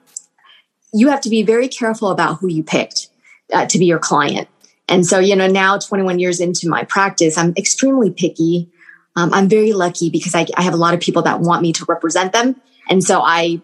you 0.92 1.08
have 1.10 1.20
to 1.22 1.30
be 1.30 1.42
very 1.42 1.68
careful 1.68 2.10
about 2.10 2.38
who 2.38 2.48
you 2.48 2.62
picked 2.62 3.08
uh, 3.52 3.66
to 3.66 3.78
be 3.78 3.86
your 3.86 3.98
client. 3.98 4.48
And 4.88 5.06
so, 5.06 5.18
you 5.18 5.34
know, 5.34 5.46
now 5.46 5.78
21 5.78 6.18
years 6.18 6.40
into 6.40 6.68
my 6.68 6.84
practice, 6.84 7.38
I'm 7.38 7.54
extremely 7.56 8.10
picky. 8.10 8.70
Um, 9.16 9.32
I'm 9.32 9.48
very 9.48 9.72
lucky 9.72 10.10
because 10.10 10.34
I, 10.34 10.46
I 10.56 10.62
have 10.62 10.74
a 10.74 10.78
lot 10.78 10.94
of 10.94 11.00
people 11.00 11.22
that 11.22 11.40
want 11.40 11.62
me 11.62 11.72
to 11.74 11.84
represent 11.88 12.32
them. 12.32 12.60
And 12.88 13.02
so 13.02 13.22
I 13.22 13.62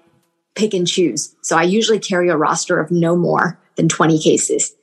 pick 0.55 0.75
and 0.75 0.87
choose. 0.87 1.35
So 1.43 1.57
I 1.57 1.65
usually 1.65 1.99
carry 1.99 2.29
a 2.29 2.37
roster 2.37 2.81
of 2.81 2.91
no 2.91 3.17
more 3.17 3.59
than 3.77 3.89
20 3.89 4.21
cases. 4.21 4.75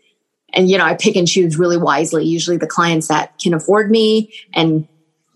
And, 0.53 0.69
you 0.69 0.77
know, 0.77 0.85
I 0.85 0.95
pick 0.95 1.15
and 1.15 1.27
choose 1.27 1.57
really 1.57 1.77
wisely, 1.77 2.25
usually 2.25 2.57
the 2.57 2.67
clients 2.67 3.07
that 3.07 3.37
can 3.39 3.53
afford 3.53 3.91
me 3.91 4.33
and, 4.53 4.87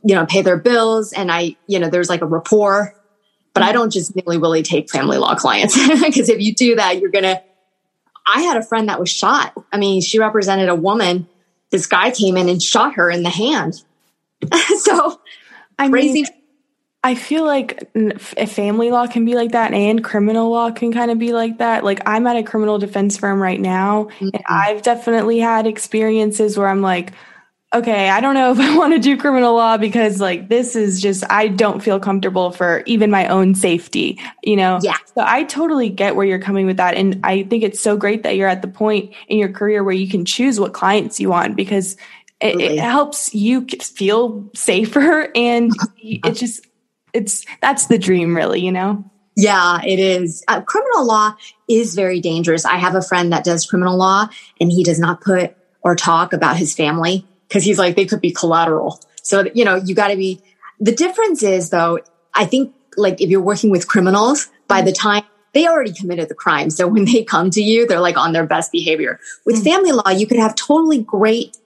you 0.03 0.15
know, 0.15 0.25
pay 0.25 0.41
their 0.41 0.58
bills. 0.58 1.13
And 1.13 1.31
I, 1.31 1.58
you 1.67 1.79
know, 1.79 1.89
there's 1.89 2.10
like 2.10 2.22
a 2.22 2.25
rapport, 2.25 2.96
but 3.53 3.63
I 3.63 3.72
don't 3.72 3.91
just 3.91 4.15
nilly 4.15 4.38
willy 4.38 4.63
take 4.63 4.89
family 4.89 5.17
law 5.17 5.36
clients 5.36 5.75
because 6.01 6.29
if 6.29 6.39
you 6.39 6.53
do 6.55 6.75
that, 6.75 7.00
you're 7.00 7.12
going 7.12 7.25
to, 7.25 7.41
I 8.25 8.41
had 8.41 8.57
a 8.57 8.63
friend 8.63 8.89
that 8.89 8.99
was 8.99 9.09
shot. 9.09 9.53
I 9.71 9.77
mean, 9.77 10.01
she 10.01 10.19
represented 10.19 10.69
a 10.69 10.75
woman. 10.75 11.27
This 11.69 11.87
guy 11.87 12.11
came 12.11 12.37
in 12.37 12.49
and 12.49 12.61
shot 12.61 12.95
her 12.95 13.09
in 13.09 13.23
the 13.23 13.29
hand. 13.29 13.81
so 14.79 15.19
I 15.77 15.89
crazy. 15.89 16.23
Mean, 16.23 16.31
I 17.03 17.15
feel 17.15 17.45
like 17.45 17.89
a 18.37 18.45
family 18.45 18.91
law 18.91 19.07
can 19.07 19.25
be 19.25 19.33
like 19.33 19.53
that 19.53 19.73
and 19.73 20.03
criminal 20.03 20.51
law 20.51 20.69
can 20.69 20.93
kind 20.93 21.09
of 21.09 21.17
be 21.17 21.33
like 21.33 21.57
that. 21.57 21.83
Like 21.83 21.99
I'm 22.05 22.27
at 22.27 22.35
a 22.35 22.43
criminal 22.43 22.77
defense 22.77 23.17
firm 23.17 23.41
right 23.41 23.59
now 23.59 24.03
mm-hmm. 24.03 24.29
and 24.33 24.43
I've 24.47 24.83
definitely 24.83 25.39
had 25.39 25.65
experiences 25.65 26.57
where 26.57 26.67
I'm 26.67 26.81
like, 26.81 27.13
okay, 27.73 28.09
I 28.09 28.19
don't 28.19 28.33
know 28.33 28.51
if 28.51 28.59
I 28.59 28.77
want 28.77 28.93
to 28.93 28.99
do 28.99 29.17
criminal 29.17 29.55
law 29.55 29.77
because 29.77 30.19
like 30.19 30.49
this 30.49 30.75
is 30.75 31.01
just 31.01 31.23
I 31.29 31.47
don't 31.47 31.81
feel 31.81 31.99
comfortable 31.99 32.51
for 32.51 32.83
even 32.85 33.09
my 33.09 33.27
own 33.27 33.55
safety, 33.55 34.19
you 34.43 34.55
know. 34.55 34.79
Yeah. 34.81 34.97
So 35.15 35.23
I 35.25 35.43
totally 35.43 35.89
get 35.89 36.15
where 36.15 36.25
you're 36.25 36.39
coming 36.39 36.65
with 36.65 36.77
that 36.77 36.95
and 36.95 37.19
I 37.23 37.43
think 37.43 37.63
it's 37.63 37.81
so 37.81 37.97
great 37.97 38.23
that 38.23 38.35
you're 38.35 38.49
at 38.49 38.61
the 38.61 38.67
point 38.67 39.13
in 39.27 39.37
your 39.37 39.49
career 39.49 39.83
where 39.83 39.93
you 39.93 40.09
can 40.09 40.25
choose 40.25 40.59
what 40.59 40.73
clients 40.73 41.19
you 41.19 41.29
want 41.29 41.55
because 41.55 41.97
it, 42.39 42.59
it 42.59 42.79
helps 42.79 43.35
you 43.35 43.65
feel 43.67 44.49
safer 44.55 45.29
and 45.35 45.71
it 45.97 46.33
just 46.33 46.65
it's 47.13 47.45
that's 47.61 47.87
the 47.87 47.97
dream 47.97 48.35
really, 48.35 48.61
you 48.61 48.71
know. 48.71 49.05
Yeah, 49.37 49.79
it 49.85 49.97
is. 49.97 50.43
Uh, 50.49 50.61
criminal 50.61 51.05
law 51.05 51.33
is 51.69 51.95
very 51.95 52.19
dangerous. 52.19 52.65
I 52.65 52.75
have 52.75 52.95
a 52.95 53.01
friend 53.01 53.31
that 53.31 53.45
does 53.45 53.65
criminal 53.65 53.97
law 53.97 54.27
and 54.59 54.69
he 54.69 54.83
does 54.83 54.99
not 54.99 55.21
put 55.21 55.55
or 55.83 55.95
talk 55.95 56.33
about 56.33 56.57
his 56.57 56.75
family 56.75 57.25
because 57.51 57.65
he's 57.65 57.77
like, 57.77 57.98
they 57.98 58.05
could 58.05 58.22
be 58.22 58.31
collateral. 58.31 59.01
So, 59.24 59.43
you 59.53 59.65
know, 59.65 59.75
you 59.75 59.93
got 59.93 60.08
to 60.08 60.15
be, 60.15 60.41
the 60.79 60.93
difference 60.93 61.43
is 61.43 61.70
though, 61.70 62.00
I 62.34 62.46
think 62.46 62.74
like 62.96 63.20
if 63.20 63.29
you're 63.29 63.41
working 63.41 63.72
with 63.72 63.89
criminals, 63.89 64.50
by 64.70 64.81
the 64.81 64.93
time 64.93 65.24
they 65.51 65.67
already 65.67 65.91
committed 65.91 66.29
the 66.29 66.34
crime. 66.34 66.70
So 66.70 66.88
when 66.88 67.03
they 67.03 67.25
come 67.25 67.50
to 67.50 67.62
you, 67.62 67.86
they're 67.86 68.00
like 68.00 68.15
on 68.15 68.31
their 68.31 68.46
best 68.46 68.72
behavior. 68.72 69.20
With 69.46 69.58
mm-hmm. 69.58 69.65
family 69.65 69.91
law, 69.91 70.10
you 70.12 70.25
could 70.27 70.39
have 70.39 70.55
totally 70.55 71.03
great, 71.03 71.58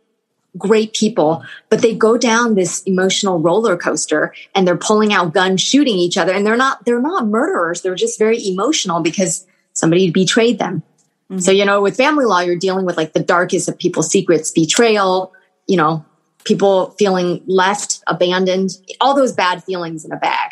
great 0.58 0.94
people, 0.94 1.44
but 1.70 1.84
they 1.84 1.94
go 1.94 2.18
down 2.18 2.56
this 2.56 2.82
emotional 2.88 3.38
roller 3.38 3.78
coaster 3.78 4.34
and 4.56 4.68
they're 4.68 4.76
pulling 4.78 5.14
out 5.14 5.36
guns, 5.36 5.62
shooting 5.62 5.98
each 5.98 6.18
other. 6.18 6.34
And 6.34 6.48
they're 6.48 6.58
not, 6.58 6.84
they're 6.86 7.00
not 7.00 7.28
murderers. 7.28 7.84
They're 7.84 7.94
just 7.94 8.18
very 8.18 8.44
emotional 8.48 9.02
because 9.02 9.46
somebody 9.74 10.10
betrayed 10.10 10.58
them. 10.58 10.82
Mm-hmm. 11.30 11.42
So, 11.42 11.52
you 11.52 11.64
know, 11.64 11.80
with 11.80 11.96
family 11.96 12.26
law, 12.26 12.40
you're 12.40 12.56
dealing 12.56 12.88
with 12.88 12.98
like 12.98 13.14
the 13.14 13.22
darkest 13.22 13.70
of 13.70 13.78
people's 13.78 14.10
secrets, 14.10 14.50
betrayal, 14.50 15.32
you 15.68 15.78
know, 15.78 16.06
people 16.44 16.92
feeling 16.92 17.42
left, 17.46 18.02
abandoned, 18.08 18.72
all 19.02 19.16
those 19.16 19.34
bad 19.34 19.64
feelings 19.64 20.06
in 20.06 20.12
a 20.12 20.18
bag. 20.18 20.52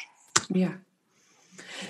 Yeah. 0.50 0.74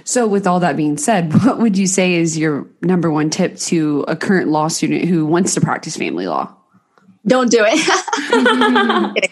So, 0.05 0.27
with 0.27 0.45
all 0.45 0.59
that 0.59 0.75
being 0.75 0.97
said, 0.97 1.33
what 1.43 1.59
would 1.59 1.77
you 1.77 1.87
say 1.87 2.13
is 2.15 2.37
your 2.37 2.67
number 2.81 3.09
one 3.11 3.29
tip 3.29 3.57
to 3.57 4.05
a 4.07 4.15
current 4.15 4.49
law 4.49 4.67
student 4.67 5.05
who 5.05 5.25
wants 5.25 5.53
to 5.55 5.61
practice 5.61 5.97
family 5.97 6.27
law? 6.27 6.53
Don't 7.25 7.49
do 7.49 7.65
it. 7.65 9.29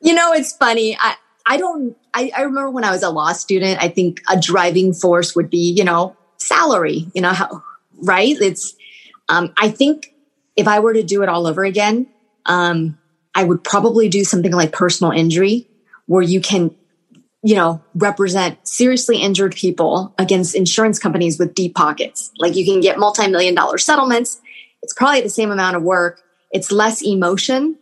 you 0.00 0.14
know, 0.14 0.32
it's 0.32 0.56
funny. 0.56 0.96
I, 1.00 1.16
I 1.46 1.56
don't, 1.56 1.96
I, 2.14 2.30
I 2.36 2.42
remember 2.42 2.70
when 2.70 2.84
I 2.84 2.92
was 2.92 3.02
a 3.02 3.10
law 3.10 3.32
student, 3.32 3.82
I 3.82 3.88
think 3.88 4.22
a 4.30 4.38
driving 4.38 4.94
force 4.94 5.34
would 5.34 5.50
be, 5.50 5.72
you 5.72 5.82
know, 5.82 6.16
salary, 6.36 7.08
you 7.12 7.22
know, 7.22 7.32
how, 7.32 7.64
right? 8.02 8.36
It's, 8.40 8.76
um, 9.28 9.52
I 9.56 9.68
think 9.68 10.14
if 10.56 10.68
I 10.68 10.80
were 10.80 10.92
to 10.92 11.02
do 11.02 11.22
it 11.22 11.28
all 11.28 11.46
over 11.46 11.64
again, 11.64 12.06
um, 12.46 12.98
I 13.34 13.44
would 13.44 13.64
probably 13.64 14.08
do 14.08 14.24
something 14.24 14.52
like 14.52 14.72
personal 14.72 15.12
injury 15.12 15.68
where 16.06 16.22
you 16.22 16.40
can, 16.40 16.74
you 17.42 17.54
know, 17.54 17.82
represent 17.94 18.66
seriously 18.66 19.18
injured 19.18 19.54
people 19.54 20.14
against 20.18 20.54
insurance 20.54 20.98
companies 20.98 21.38
with 21.38 21.54
deep 21.54 21.74
pockets. 21.74 22.30
Like 22.38 22.56
you 22.56 22.64
can 22.64 22.80
get 22.80 22.98
multi-million 22.98 23.54
dollar 23.54 23.78
settlements. 23.78 24.40
It's 24.82 24.92
probably 24.92 25.22
the 25.22 25.30
same 25.30 25.50
amount 25.50 25.76
of 25.76 25.82
work. 25.82 26.20
It's 26.50 26.70
less 26.70 27.02
emotion. 27.02 27.78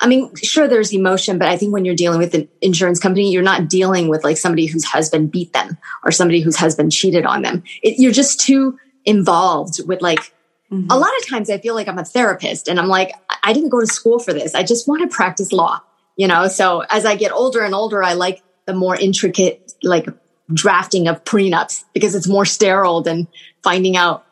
I 0.00 0.06
mean, 0.06 0.34
sure, 0.36 0.68
there's 0.68 0.92
emotion, 0.92 1.38
but 1.38 1.48
I 1.48 1.56
think 1.56 1.72
when 1.72 1.84
you're 1.84 1.94
dealing 1.94 2.18
with 2.18 2.34
an 2.34 2.48
insurance 2.60 3.00
company, 3.00 3.32
you're 3.32 3.42
not 3.42 3.68
dealing 3.68 4.08
with 4.08 4.24
like 4.24 4.36
somebody 4.36 4.66
whose 4.66 4.84
husband 4.84 5.30
beat 5.30 5.52
them 5.52 5.78
or 6.04 6.12
somebody 6.12 6.40
whose 6.40 6.56
husband 6.56 6.92
cheated 6.92 7.24
on 7.24 7.42
them. 7.42 7.62
It, 7.82 7.98
you're 7.98 8.12
just 8.12 8.40
too 8.40 8.78
involved 9.04 9.86
with 9.86 10.02
like 10.02 10.34
Mm-hmm. 10.70 10.90
A 10.90 10.96
lot 10.96 11.10
of 11.20 11.28
times 11.28 11.48
I 11.48 11.58
feel 11.58 11.74
like 11.74 11.88
I'm 11.88 11.98
a 11.98 12.04
therapist 12.04 12.68
and 12.68 12.78
I'm 12.78 12.88
like, 12.88 13.12
I 13.42 13.52
didn't 13.52 13.68
go 13.68 13.80
to 13.80 13.86
school 13.86 14.18
for 14.18 14.32
this. 14.32 14.54
I 14.54 14.62
just 14.62 14.88
want 14.88 15.02
to 15.02 15.14
practice 15.14 15.52
law, 15.52 15.80
you 16.16 16.26
know? 16.26 16.48
So 16.48 16.80
as 16.90 17.04
I 17.04 17.16
get 17.16 17.32
older 17.32 17.62
and 17.62 17.74
older, 17.74 18.02
I 18.02 18.14
like 18.14 18.42
the 18.66 18.74
more 18.74 18.96
intricate, 18.96 19.72
like 19.82 20.06
drafting 20.52 21.08
of 21.08 21.22
prenups 21.24 21.84
because 21.92 22.14
it's 22.14 22.26
more 22.26 22.44
sterile 22.44 23.02
than 23.02 23.28
finding 23.62 23.96
out, 23.96 24.26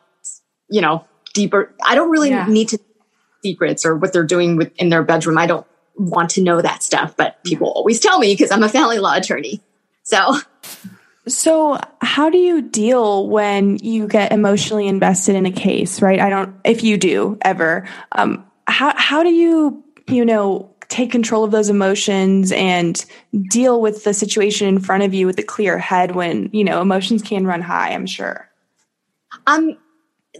you 0.69 0.81
know, 0.81 1.05
deeper. 1.33 1.73
I 1.85 1.95
don't 1.95 2.09
really 2.09 2.29
yeah. 2.29 2.45
need 2.47 2.69
to 2.69 2.79
secrets 3.43 3.85
or 3.85 3.95
what 3.95 4.11
they're 4.11 4.23
doing 4.23 4.57
with, 4.57 4.71
in 4.77 4.89
their 4.89 5.03
bedroom. 5.03 5.37
I 5.37 5.45
don't 5.45 5.65
want 5.95 6.31
to 6.31 6.41
know 6.41 6.61
that 6.61 6.83
stuff, 6.83 7.15
but 7.15 7.41
people 7.43 7.69
always 7.69 7.99
tell 7.99 8.19
me 8.19 8.33
because 8.33 8.51
I'm 8.51 8.63
a 8.63 8.69
family 8.69 8.97
law 8.99 9.15
attorney. 9.15 9.61
So 10.03 10.35
so, 11.27 11.79
how 12.01 12.29
do 12.29 12.37
you 12.37 12.61
deal 12.61 13.27
when 13.27 13.77
you 13.77 14.07
get 14.07 14.31
emotionally 14.31 14.87
invested 14.87 15.35
in 15.35 15.45
a 15.45 15.51
case, 15.51 16.01
right? 16.01 16.19
I 16.19 16.29
don't, 16.29 16.55
if 16.63 16.83
you 16.83 16.97
do 16.97 17.37
ever, 17.41 17.87
um, 18.11 18.45
how, 18.67 18.93
how 18.95 19.23
do 19.23 19.29
you, 19.29 19.83
you 20.07 20.23
know, 20.23 20.69
take 20.87 21.11
control 21.11 21.43
of 21.43 21.51
those 21.51 21.69
emotions 21.69 22.51
and 22.51 23.03
deal 23.49 23.81
with 23.81 24.03
the 24.03 24.13
situation 24.13 24.67
in 24.67 24.79
front 24.79 25.03
of 25.03 25.13
you 25.13 25.25
with 25.25 25.39
a 25.39 25.43
clear 25.43 25.79
head 25.79 26.15
when, 26.15 26.49
you 26.53 26.63
know, 26.63 26.79
emotions 26.79 27.21
can 27.23 27.47
run 27.47 27.61
high, 27.61 27.91
I'm 27.91 28.05
sure? 28.05 28.47
Um, 29.47 29.77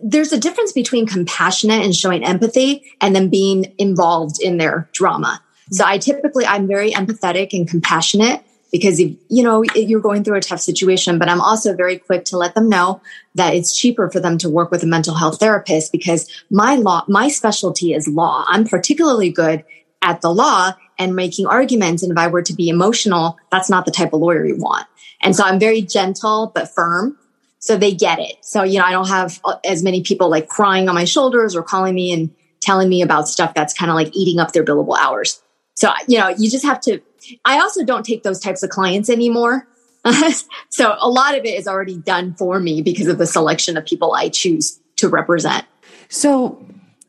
there's 0.03 0.33
a 0.33 0.39
difference 0.39 0.71
between 0.71 1.07
compassionate 1.07 1.83
and 1.83 1.95
showing 1.95 2.23
empathy 2.23 2.83
and 3.01 3.15
then 3.15 3.29
being 3.29 3.73
involved 3.79 4.41
in 4.41 4.57
their 4.57 4.87
drama. 4.93 5.41
So 5.71 5.83
I 5.85 5.97
typically, 5.97 6.45
I'm 6.45 6.67
very 6.67 6.91
empathetic 6.91 7.53
and 7.53 7.67
compassionate 7.67 8.45
because 8.75 8.99
if, 8.99 9.15
you 9.29 9.41
know 9.41 9.63
you're 9.73 10.01
going 10.01 10.21
through 10.21 10.35
a 10.35 10.41
tough 10.41 10.59
situation 10.59 11.17
but 11.17 11.29
i'm 11.29 11.39
also 11.39 11.73
very 11.73 11.97
quick 11.97 12.25
to 12.25 12.37
let 12.37 12.55
them 12.55 12.67
know 12.67 12.99
that 13.33 13.53
it's 13.53 13.77
cheaper 13.77 14.09
for 14.09 14.19
them 14.19 14.37
to 14.37 14.49
work 14.49 14.69
with 14.69 14.83
a 14.83 14.85
mental 14.85 15.15
health 15.15 15.39
therapist 15.39 15.93
because 15.93 16.29
my 16.49 16.75
law 16.75 17.05
my 17.07 17.29
specialty 17.29 17.93
is 17.93 18.05
law. 18.07 18.43
I'm 18.49 18.65
particularly 18.65 19.29
good 19.29 19.63
at 20.01 20.19
the 20.19 20.33
law 20.33 20.73
and 20.99 21.15
making 21.15 21.45
arguments. 21.45 22.03
And 22.03 22.11
if 22.11 22.17
i 22.17 22.27
were 22.27 22.41
to 22.41 22.53
be 22.53 22.67
emotional 22.67 23.37
that's 23.49 23.69
not 23.69 23.85
the 23.85 23.91
type 23.91 24.11
of 24.11 24.19
lawyer 24.19 24.45
you 24.45 24.57
want. 24.57 24.87
And 25.21 25.33
so 25.33 25.45
i'm 25.45 25.59
very 25.59 25.81
gentle 25.81 26.51
but 26.53 26.73
firm. 26.73 27.17
So 27.59 27.77
they 27.77 27.93
get 27.93 28.19
it. 28.19 28.35
So 28.41 28.63
you 28.63 28.79
know 28.79 28.85
i 28.85 28.91
don't 28.91 29.07
have 29.07 29.39
uh, 29.45 29.55
as 29.63 29.83
many 29.83 30.03
people 30.03 30.29
like 30.29 30.49
crying 30.49 30.89
on 30.89 30.95
my 30.95 31.05
shoulders 31.05 31.55
or 31.55 31.63
calling 31.63 31.95
me 31.95 32.11
and 32.11 32.29
telling 32.59 32.89
me 32.89 33.01
about 33.01 33.29
stuff 33.29 33.53
that's 33.53 33.73
kind 33.73 33.89
of 33.89 33.95
like 33.95 34.13
eating 34.13 34.41
up 34.41 34.51
their 34.51 34.65
billable 34.65 34.97
hours. 34.97 35.41
So 35.75 35.91
you 36.09 36.19
know 36.19 36.27
you 36.27 36.49
just 36.49 36.65
have 36.65 36.81
to 36.81 36.99
I 37.43 37.59
also 37.59 37.83
don't 37.83 38.05
take 38.05 38.23
those 38.23 38.39
types 38.39 38.63
of 38.63 38.69
clients 38.69 39.09
anymore. 39.09 39.67
so 40.69 40.95
a 40.99 41.09
lot 41.09 41.37
of 41.37 41.45
it 41.45 41.57
is 41.57 41.67
already 41.67 41.97
done 41.97 42.35
for 42.35 42.59
me 42.59 42.81
because 42.81 43.07
of 43.07 43.17
the 43.17 43.25
selection 43.25 43.77
of 43.77 43.85
people 43.85 44.13
I 44.13 44.29
choose 44.29 44.79
to 44.97 45.09
represent. 45.09 45.65
So 46.09 46.63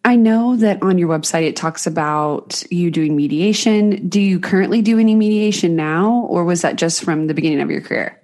I 0.04 0.16
know 0.16 0.56
that 0.56 0.82
on 0.82 0.98
your 0.98 1.08
website 1.08 1.42
it 1.42 1.56
talks 1.56 1.86
about 1.86 2.62
you 2.70 2.90
doing 2.90 3.16
mediation. 3.16 4.08
Do 4.08 4.20
you 4.20 4.40
currently 4.40 4.80
do 4.80 4.98
any 4.98 5.14
mediation 5.14 5.76
now, 5.76 6.26
or 6.28 6.44
was 6.44 6.62
that 6.62 6.76
just 6.76 7.02
from 7.02 7.26
the 7.26 7.34
beginning 7.34 7.60
of 7.60 7.70
your 7.70 7.80
career? 7.80 8.20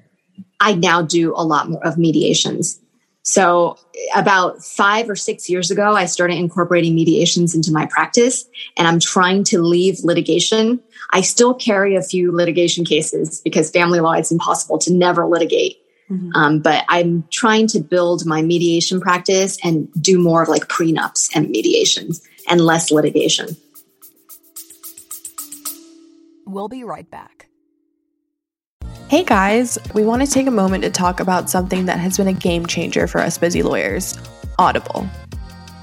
I 0.60 0.74
now 0.74 1.02
do 1.02 1.34
a 1.36 1.44
lot 1.44 1.68
more 1.68 1.84
of 1.84 1.98
mediations. 1.98 2.80
So, 3.24 3.78
about 4.16 4.64
five 4.64 5.08
or 5.08 5.14
six 5.14 5.48
years 5.48 5.70
ago, 5.70 5.94
I 5.94 6.06
started 6.06 6.38
incorporating 6.38 6.94
mediations 6.94 7.54
into 7.54 7.70
my 7.70 7.86
practice, 7.86 8.48
and 8.76 8.88
I'm 8.88 8.98
trying 8.98 9.44
to 9.44 9.62
leave 9.62 10.00
litigation. 10.02 10.80
I 11.12 11.20
still 11.20 11.54
carry 11.54 11.94
a 11.94 12.02
few 12.02 12.32
litigation 12.32 12.84
cases 12.84 13.40
because 13.40 13.70
family 13.70 14.00
law, 14.00 14.12
it's 14.12 14.32
impossible 14.32 14.78
to 14.78 14.92
never 14.92 15.24
litigate. 15.26 15.78
Mm-hmm. 16.10 16.30
Um, 16.34 16.58
but 16.60 16.84
I'm 16.88 17.24
trying 17.30 17.68
to 17.68 17.80
build 17.80 18.26
my 18.26 18.42
mediation 18.42 19.00
practice 19.00 19.56
and 19.62 19.88
do 20.00 20.18
more 20.18 20.42
of 20.42 20.48
like 20.48 20.66
prenups 20.66 21.30
and 21.34 21.48
mediations 21.48 22.26
and 22.48 22.60
less 22.60 22.90
litigation. 22.90 23.56
We'll 26.44 26.68
be 26.68 26.82
right 26.82 27.08
back. 27.08 27.48
Hey 29.12 29.24
guys, 29.24 29.76
we 29.92 30.06
want 30.06 30.24
to 30.24 30.26
take 30.26 30.46
a 30.46 30.50
moment 30.50 30.82
to 30.84 30.90
talk 30.90 31.20
about 31.20 31.50
something 31.50 31.84
that 31.84 31.98
has 31.98 32.16
been 32.16 32.28
a 32.28 32.32
game 32.32 32.64
changer 32.64 33.06
for 33.06 33.20
us 33.20 33.36
busy 33.36 33.62
lawyers 33.62 34.18
Audible. 34.58 35.06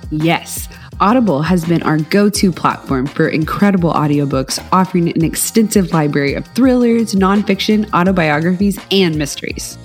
Yes. 0.10 0.68
Audible 1.00 1.44
has 1.44 1.64
been 1.64 1.84
our 1.84 2.00
go 2.00 2.32
to 2.32 2.52
platform 2.52 3.06
for 3.06 3.28
incredible 3.28 3.94
audiobooks, 3.94 4.58
offering 4.72 5.10
an 5.10 5.24
extensive 5.24 5.94
library 5.94 6.34
of 6.34 6.48
thrillers, 6.56 7.14
nonfiction, 7.14 7.88
autobiographies, 7.94 8.80
and 8.90 9.16
mysteries. 9.16 9.78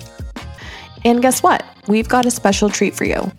And 1.03 1.21
guess 1.21 1.43
what? 1.43 1.63
We've 1.87 2.09
got 2.09 2.25
a 2.25 2.31
special 2.31 2.71
treat 2.71 2.95
for 2.95 3.05
you. 3.05 3.31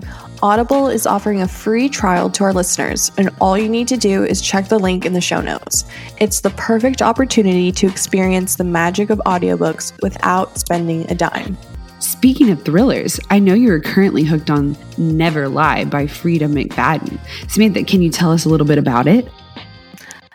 Audible 0.42 0.88
is 0.88 1.06
offering 1.06 1.40
a 1.40 1.48
free 1.48 1.88
trial 1.88 2.28
to 2.30 2.44
our 2.44 2.52
listeners, 2.52 3.10
and 3.16 3.30
all 3.40 3.56
you 3.56 3.68
need 3.68 3.88
to 3.88 3.96
do 3.96 4.22
is 4.24 4.42
check 4.42 4.68
the 4.68 4.78
link 4.78 5.06
in 5.06 5.14
the 5.14 5.20
show 5.20 5.40
notes. 5.40 5.86
It's 6.18 6.40
the 6.40 6.50
perfect 6.50 7.00
opportunity 7.00 7.72
to 7.72 7.86
experience 7.86 8.56
the 8.56 8.64
magic 8.64 9.08
of 9.08 9.18
audiobooks 9.24 9.92
without 10.02 10.58
spending 10.58 11.10
a 11.10 11.14
dime. 11.14 11.56
Speaking 12.00 12.50
of 12.50 12.62
thrillers, 12.62 13.18
I 13.30 13.38
know 13.38 13.54
you 13.54 13.72
are 13.72 13.80
currently 13.80 14.24
hooked 14.24 14.50
on 14.50 14.76
Never 14.98 15.48
Lie 15.48 15.86
by 15.86 16.04
Freida 16.04 16.48
McFadden. 16.48 17.18
Samantha, 17.50 17.82
can 17.84 18.02
you 18.02 18.10
tell 18.10 18.30
us 18.30 18.44
a 18.44 18.50
little 18.50 18.66
bit 18.66 18.78
about 18.78 19.06
it? 19.06 19.26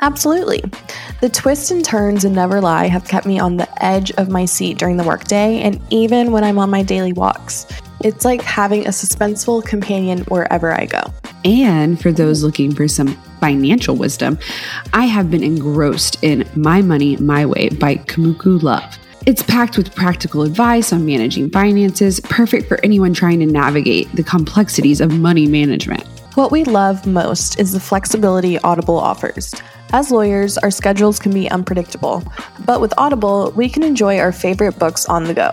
Absolutely. 0.02 0.64
The 1.22 1.30
twists 1.30 1.70
and 1.70 1.86
turns 1.86 2.26
in 2.26 2.34
Never 2.34 2.60
Lie 2.60 2.88
have 2.88 3.08
kept 3.08 3.28
me 3.28 3.40
on 3.40 3.58
the 3.58 3.86
edge 3.86 4.12
of 4.14 4.30
my 4.30 4.46
seat 4.46 4.80
during 4.80 4.98
the 4.98 5.04
workday 5.04 5.62
and 5.62 5.80
even 5.92 6.32
when 6.32 6.44
I'm 6.44 6.58
on 6.58 6.72
my 6.72 6.82
daily 6.82 7.14
walks. 7.14 7.68
It's 8.04 8.26
like 8.26 8.42
having 8.42 8.88
a 8.88 8.90
suspenseful 8.90 9.64
companion 9.64 10.22
wherever 10.22 10.74
I 10.74 10.88
go. 10.88 11.02
And 11.46 12.02
for 12.02 12.12
those 12.12 12.44
looking 12.44 12.74
for 12.74 12.88
some 12.88 13.10
financial 13.40 13.96
wisdom, 13.96 14.40
I 14.94 15.06
have 15.06 15.30
been 15.30 15.44
engrossed 15.44 16.24
in 16.24 16.50
My 16.56 16.82
Money 16.82 17.18
My 17.18 17.46
Way 17.46 17.70
by 17.70 17.98
Kumiko 17.98 18.62
Love. 18.64 18.98
It's 19.28 19.44
packed 19.44 19.78
with 19.78 19.94
practical 19.94 20.42
advice 20.42 20.92
on 20.92 21.06
managing 21.06 21.52
finances, 21.52 22.20
perfect 22.22 22.68
for 22.68 22.84
anyone 22.84 23.14
trying 23.14 23.40
to 23.42 23.46
navigate 23.46 24.12
the 24.16 24.24
complexities 24.24 25.00
of 25.00 25.12
money 25.12 25.46
management. 25.46 26.04
What 26.34 26.52
we 26.52 26.64
love 26.64 27.06
most 27.06 27.60
is 27.60 27.72
the 27.74 27.80
flexibility 27.80 28.58
Audible 28.60 28.98
offers. 28.98 29.54
As 29.94 30.10
lawyers, 30.10 30.58
our 30.58 30.72
schedules 30.72 31.20
can 31.20 31.34
be 31.34 31.50
unpredictable, 31.52 32.24
but 32.66 32.80
with 32.80 32.94
Audible, 32.98 33.52
we 33.58 33.68
can 33.68 33.84
enjoy 33.84 34.20
our 34.20 34.32
favorite 34.32 34.80
books 34.80 35.06
on 35.06 35.26
the 35.26 35.34
go, 35.34 35.52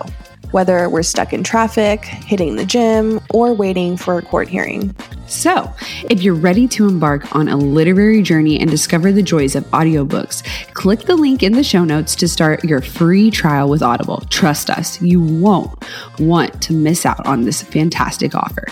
whether 0.52 0.88
we're 0.88 1.02
stuck 1.02 1.32
in 1.32 1.42
traffic, 1.42 2.04
hitting 2.04 2.54
the 2.54 2.64
gym, 2.64 3.20
or 3.30 3.52
waiting 3.52 3.96
for 3.96 4.16
a 4.16 4.22
court 4.22 4.46
hearing. 4.46 4.94
So, 5.26 5.72
if 6.08 6.22
you're 6.22 6.34
ready 6.34 6.68
to 6.68 6.86
embark 6.86 7.34
on 7.34 7.48
a 7.48 7.56
literary 7.56 8.22
journey 8.22 8.60
and 8.60 8.70
discover 8.70 9.10
the 9.10 9.24
joys 9.24 9.56
of 9.56 9.64
audiobooks, 9.72 10.44
click 10.72 11.00
the 11.00 11.16
link 11.16 11.42
in 11.42 11.52
the 11.52 11.64
show 11.64 11.84
notes 11.84 12.14
to 12.16 12.28
start 12.28 12.64
your 12.64 12.80
free 12.80 13.32
trial 13.32 13.68
with 13.68 13.82
Audible. 13.82 14.22
Trust 14.30 14.70
us, 14.70 15.02
you 15.02 15.20
won't 15.20 15.84
want 16.20 16.62
to 16.62 16.72
miss 16.72 17.04
out 17.04 17.26
on 17.26 17.42
this 17.42 17.60
fantastic 17.60 18.36
offer. 18.36 18.68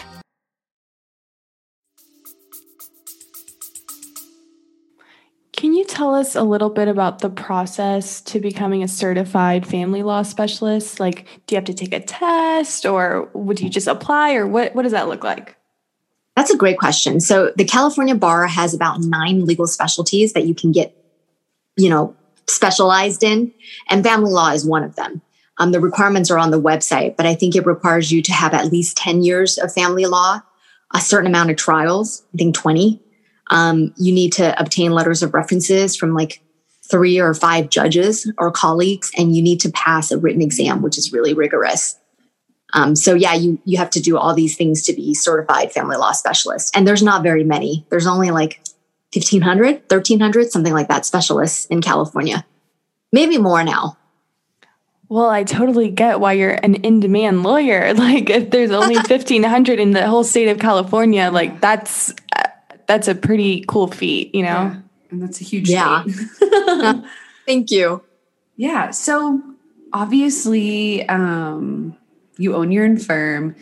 Can 5.56 5.72
you 5.72 5.86
tell 5.86 6.14
us 6.14 6.36
a 6.36 6.42
little 6.42 6.68
bit 6.68 6.86
about 6.86 7.20
the 7.20 7.30
process 7.30 8.20
to 8.22 8.40
becoming 8.40 8.82
a 8.82 8.88
certified 8.88 9.66
family 9.66 10.02
law 10.02 10.20
specialist? 10.20 11.00
Like, 11.00 11.26
do 11.46 11.54
you 11.54 11.56
have 11.56 11.64
to 11.64 11.74
take 11.74 11.94
a 11.94 12.00
test 12.00 12.84
or 12.84 13.30
would 13.32 13.58
you 13.60 13.70
just 13.70 13.86
apply 13.86 14.34
or 14.34 14.46
what, 14.46 14.74
what 14.74 14.82
does 14.82 14.92
that 14.92 15.08
look 15.08 15.24
like? 15.24 15.56
That's 16.36 16.50
a 16.50 16.58
great 16.58 16.78
question. 16.78 17.20
So, 17.20 17.52
the 17.56 17.64
California 17.64 18.14
Bar 18.14 18.46
has 18.46 18.74
about 18.74 19.00
nine 19.00 19.46
legal 19.46 19.66
specialties 19.66 20.34
that 20.34 20.44
you 20.44 20.54
can 20.54 20.72
get, 20.72 20.94
you 21.78 21.88
know, 21.88 22.14
specialized 22.46 23.22
in, 23.22 23.50
and 23.88 24.04
family 24.04 24.30
law 24.30 24.50
is 24.50 24.66
one 24.66 24.84
of 24.84 24.94
them. 24.96 25.22
Um, 25.56 25.72
the 25.72 25.80
requirements 25.80 26.30
are 26.30 26.38
on 26.38 26.50
the 26.50 26.60
website, 26.60 27.16
but 27.16 27.24
I 27.24 27.34
think 27.34 27.56
it 27.56 27.64
requires 27.64 28.12
you 28.12 28.20
to 28.20 28.32
have 28.34 28.52
at 28.52 28.70
least 28.70 28.98
10 28.98 29.22
years 29.22 29.56
of 29.56 29.72
family 29.72 30.04
law, 30.04 30.42
a 30.92 31.00
certain 31.00 31.28
amount 31.28 31.50
of 31.50 31.56
trials, 31.56 32.22
I 32.34 32.36
think 32.36 32.54
20, 32.54 33.00
um, 33.50 33.92
you 33.96 34.12
need 34.12 34.32
to 34.34 34.58
obtain 34.60 34.92
letters 34.92 35.22
of 35.22 35.34
references 35.34 35.96
from 35.96 36.14
like 36.14 36.42
three 36.82 37.18
or 37.18 37.34
five 37.34 37.68
judges 37.68 38.30
or 38.38 38.50
colleagues, 38.50 39.10
and 39.16 39.34
you 39.34 39.42
need 39.42 39.60
to 39.60 39.70
pass 39.70 40.10
a 40.10 40.18
written 40.18 40.42
exam, 40.42 40.82
which 40.82 40.98
is 40.98 41.12
really 41.12 41.34
rigorous. 41.34 41.98
Um, 42.72 42.96
so 42.96 43.14
yeah, 43.14 43.34
you 43.34 43.60
you 43.64 43.78
have 43.78 43.90
to 43.90 44.00
do 44.00 44.16
all 44.18 44.34
these 44.34 44.56
things 44.56 44.82
to 44.84 44.92
be 44.92 45.14
certified 45.14 45.72
family 45.72 45.96
law 45.96 46.12
specialist, 46.12 46.76
and 46.76 46.86
there's 46.86 47.02
not 47.02 47.22
very 47.22 47.44
many. 47.44 47.86
There's 47.90 48.06
only 48.06 48.30
like 48.30 48.60
1500 49.14 49.82
1300 49.88 50.50
something 50.50 50.72
like 50.72 50.88
that 50.88 51.06
specialists 51.06 51.66
in 51.66 51.80
california 51.80 52.44
maybe 53.12 53.38
more 53.38 53.62
now 53.62 53.96
well, 55.08 55.30
I 55.30 55.44
totally 55.44 55.88
get 55.88 56.18
why 56.18 56.32
you're 56.32 56.58
an 56.64 56.74
in-demand 56.74 57.44
lawyer. 57.44 57.94
Like, 57.96 58.28
if 58.28 58.50
there's 58.50 58.72
only 58.72 58.94
1,500 58.96 59.78
in 59.78 59.92
the 59.92 60.04
whole 60.08 60.24
state 60.24 60.48
of 60.48 60.58
California, 60.58 61.30
like 61.30 61.60
that's 61.60 62.12
that's 62.86 63.08
a 63.08 63.14
pretty 63.14 63.64
cool 63.66 63.88
feat, 63.88 64.34
you 64.34 64.42
know? 64.42 64.48
Yeah. 64.48 64.76
And 65.10 65.22
that's 65.22 65.40
a 65.40 65.44
huge 65.44 65.68
yeah. 65.68 66.04
Thank 67.46 67.70
you. 67.70 68.02
Yeah. 68.56 68.90
So 68.90 69.40
obviously, 69.92 71.08
um, 71.08 71.96
you 72.38 72.54
own 72.54 72.72
your 72.72 72.84
own 72.84 72.98
firm. 72.98 73.54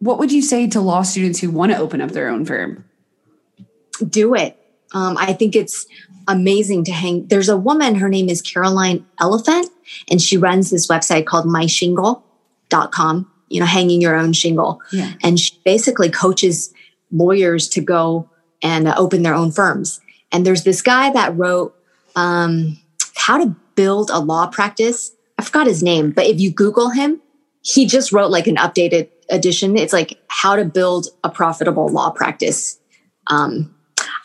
What 0.00 0.18
would 0.18 0.32
you 0.32 0.42
say 0.42 0.66
to 0.68 0.80
law 0.80 1.02
students 1.02 1.40
who 1.40 1.50
want 1.50 1.72
to 1.72 1.78
open 1.78 2.00
up 2.00 2.10
their 2.10 2.28
own 2.28 2.44
firm? 2.44 2.84
Do 4.06 4.34
it. 4.34 4.58
Um, 4.92 5.16
I 5.16 5.32
think 5.32 5.54
it's 5.54 5.86
amazing 6.28 6.84
to 6.84 6.92
hang. 6.92 7.26
There's 7.26 7.48
a 7.48 7.56
woman, 7.56 7.94
her 7.96 8.08
name 8.08 8.28
is 8.28 8.42
Carolyn 8.42 9.06
Elefant, 9.20 9.68
and 10.10 10.20
she 10.20 10.36
runs 10.36 10.70
this 10.70 10.86
website 10.88 11.26
called 11.26 11.46
myshingle.com, 11.46 13.30
you 13.48 13.60
know, 13.60 13.66
hanging 13.66 14.00
your 14.00 14.16
own 14.16 14.32
shingle. 14.32 14.80
Yeah. 14.90 15.12
And 15.22 15.38
she 15.38 15.58
basically 15.64 16.10
coaches 16.10 16.72
lawyers 17.10 17.68
to 17.70 17.80
go 17.80 18.28
and 18.62 18.88
uh, 18.88 18.94
open 18.96 19.22
their 19.22 19.34
own 19.34 19.52
firms. 19.52 20.00
And 20.30 20.46
there's 20.46 20.64
this 20.64 20.82
guy 20.82 21.10
that 21.10 21.36
wrote 21.36 21.74
um, 22.16 22.78
how 23.16 23.38
to 23.38 23.54
build 23.74 24.10
a 24.10 24.18
law 24.18 24.46
practice. 24.46 25.12
I 25.38 25.44
forgot 25.44 25.66
his 25.66 25.82
name, 25.82 26.10
but 26.10 26.26
if 26.26 26.40
you 26.40 26.50
Google 26.50 26.90
him, 26.90 27.20
he 27.62 27.86
just 27.86 28.12
wrote 28.12 28.30
like 28.30 28.46
an 28.46 28.56
updated 28.56 29.08
edition. 29.30 29.76
It's 29.76 29.92
like 29.92 30.20
how 30.28 30.56
to 30.56 30.64
build 30.64 31.08
a 31.24 31.30
profitable 31.30 31.88
law 31.88 32.10
practice. 32.10 32.78
Um, 33.28 33.74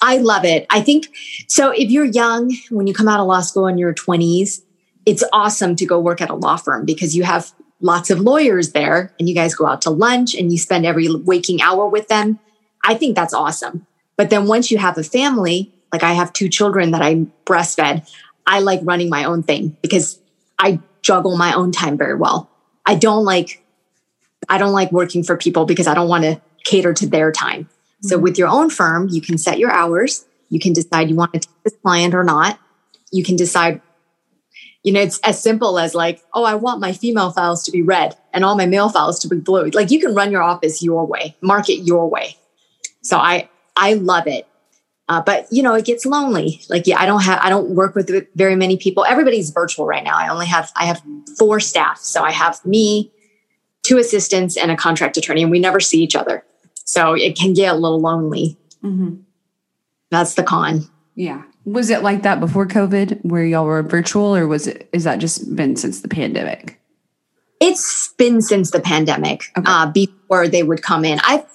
I 0.01 0.17
love 0.17 0.45
it. 0.45 0.65
I 0.69 0.81
think 0.81 1.07
so. 1.47 1.71
If 1.71 1.89
you're 1.89 2.05
young, 2.05 2.55
when 2.69 2.87
you 2.87 2.93
come 2.93 3.07
out 3.07 3.19
of 3.19 3.27
law 3.27 3.41
school 3.41 3.67
in 3.67 3.77
your 3.77 3.93
20s, 3.93 4.61
it's 5.05 5.23
awesome 5.31 5.75
to 5.77 5.85
go 5.85 5.99
work 5.99 6.21
at 6.21 6.29
a 6.29 6.35
law 6.35 6.57
firm 6.57 6.85
because 6.85 7.15
you 7.15 7.23
have 7.23 7.51
lots 7.79 8.09
of 8.09 8.19
lawyers 8.19 8.71
there 8.71 9.13
and 9.19 9.29
you 9.29 9.35
guys 9.35 9.55
go 9.55 9.65
out 9.65 9.81
to 9.83 9.89
lunch 9.89 10.35
and 10.35 10.51
you 10.51 10.57
spend 10.57 10.85
every 10.85 11.07
waking 11.15 11.61
hour 11.61 11.87
with 11.87 12.07
them. 12.07 12.39
I 12.83 12.95
think 12.95 13.15
that's 13.15 13.33
awesome. 13.33 13.85
But 14.17 14.29
then 14.29 14.47
once 14.47 14.71
you 14.71 14.77
have 14.77 14.97
a 14.97 15.03
family, 15.03 15.71
like 15.93 16.03
I 16.03 16.13
have 16.13 16.33
two 16.33 16.49
children 16.49 16.91
that 16.91 17.01
I 17.01 17.25
breastfed, 17.45 18.09
I 18.45 18.59
like 18.59 18.81
running 18.83 19.09
my 19.09 19.23
own 19.23 19.43
thing 19.43 19.77
because 19.81 20.19
I 20.59 20.79
juggle 21.01 21.37
my 21.37 21.53
own 21.53 21.71
time 21.71 21.97
very 21.97 22.15
well. 22.15 22.49
I 22.85 22.95
don't 22.95 23.23
like 23.23 23.63
I 24.49 24.57
don't 24.57 24.73
like 24.73 24.91
working 24.91 25.23
for 25.23 25.35
people 25.37 25.65
because 25.65 25.87
I 25.87 25.93
don't 25.93 26.07
want 26.07 26.23
to 26.23 26.41
cater 26.63 26.93
to 26.93 27.07
their 27.07 27.31
time. 27.31 27.63
Mm-hmm. 27.63 28.07
So 28.07 28.17
with 28.17 28.37
your 28.37 28.47
own 28.47 28.69
firm, 28.69 29.09
you 29.09 29.21
can 29.21 29.37
set 29.37 29.59
your 29.59 29.71
hours. 29.71 30.25
You 30.49 30.59
can 30.59 30.73
decide 30.73 31.09
you 31.09 31.15
want 31.15 31.33
to 31.33 31.39
take 31.39 31.63
this 31.63 31.75
client 31.81 32.13
or 32.13 32.23
not. 32.23 32.59
You 33.11 33.23
can 33.23 33.35
decide 33.35 33.81
you 34.83 34.93
know, 34.93 35.01
it's 35.01 35.19
as 35.19 35.41
simple 35.41 35.79
as 35.79 35.93
like, 35.93 36.23
oh, 36.33 36.45
I 36.45 36.55
want 36.55 36.79
my 36.79 36.93
female 36.93 37.31
files 37.31 37.61
to 37.65 37.71
be 37.71 37.81
red 37.81 38.15
and 38.31 38.45
all 38.45 38.55
my 38.55 38.65
male 38.65 38.87
files 38.87 39.19
to 39.19 39.27
be 39.27 39.35
blue. 39.35 39.69
Like 39.71 39.91
you 39.91 39.99
can 39.99 40.15
run 40.15 40.31
your 40.31 40.41
office 40.41 40.81
your 40.81 41.05
way, 41.05 41.35
market 41.41 41.79
your 41.79 42.09
way. 42.09 42.37
So 43.01 43.17
I 43.17 43.49
I 43.77 43.93
love 43.93 44.27
it. 44.27 44.47
Uh, 45.09 45.21
but 45.21 45.47
you 45.51 45.63
know, 45.63 45.73
it 45.73 45.85
gets 45.85 46.05
lonely. 46.05 46.61
Like, 46.69 46.85
yeah, 46.85 46.99
I 46.99 47.05
don't 47.05 47.21
have, 47.21 47.39
I 47.41 47.49
don't 47.49 47.69
work 47.69 47.95
with 47.95 48.11
very 48.35 48.55
many 48.57 48.75
people. 48.75 49.05
Everybody's 49.05 49.51
virtual 49.51 49.85
right 49.85 50.03
now. 50.03 50.17
I 50.17 50.27
only 50.27 50.47
have, 50.47 50.71
I 50.75 50.85
have 50.85 51.01
four 51.37 51.61
staff. 51.61 51.99
So 51.99 52.23
I 52.23 52.31
have 52.31 52.65
me, 52.65 53.11
two 53.83 53.97
assistants, 53.97 54.57
and 54.57 54.69
a 54.69 54.75
contract 54.75 55.15
attorney, 55.15 55.43
and 55.43 55.51
we 55.51 55.59
never 55.59 55.79
see 55.79 56.03
each 56.03 56.15
other. 56.15 56.43
So 56.83 57.13
it 57.13 57.37
can 57.37 57.53
get 57.53 57.73
a 57.73 57.77
little 57.77 58.01
lonely. 58.01 58.57
Mm-hmm. 58.83 59.21
That's 60.11 60.33
the 60.33 60.43
con. 60.43 60.89
Yeah. 61.15 61.43
Was 61.65 61.89
it 61.89 62.01
like 62.01 62.23
that 62.23 62.39
before 62.39 62.65
COVID 62.67 63.23
where 63.23 63.45
y'all 63.45 63.65
were 63.65 63.83
virtual 63.83 64.35
or 64.35 64.47
was 64.47 64.67
it, 64.67 64.89
is 64.91 65.03
that 65.05 65.19
just 65.19 65.55
been 65.55 65.75
since 65.75 66.01
the 66.01 66.07
pandemic? 66.07 66.79
It's 67.59 68.13
been 68.17 68.41
since 68.41 68.71
the 68.71 68.79
pandemic 68.79 69.43
Okay. 69.57 69.65
uh, 69.65 69.91
before 69.91 70.47
they 70.47 70.63
would 70.63 70.81
come 70.81 71.03
in. 71.03 71.19
I, 71.23 71.45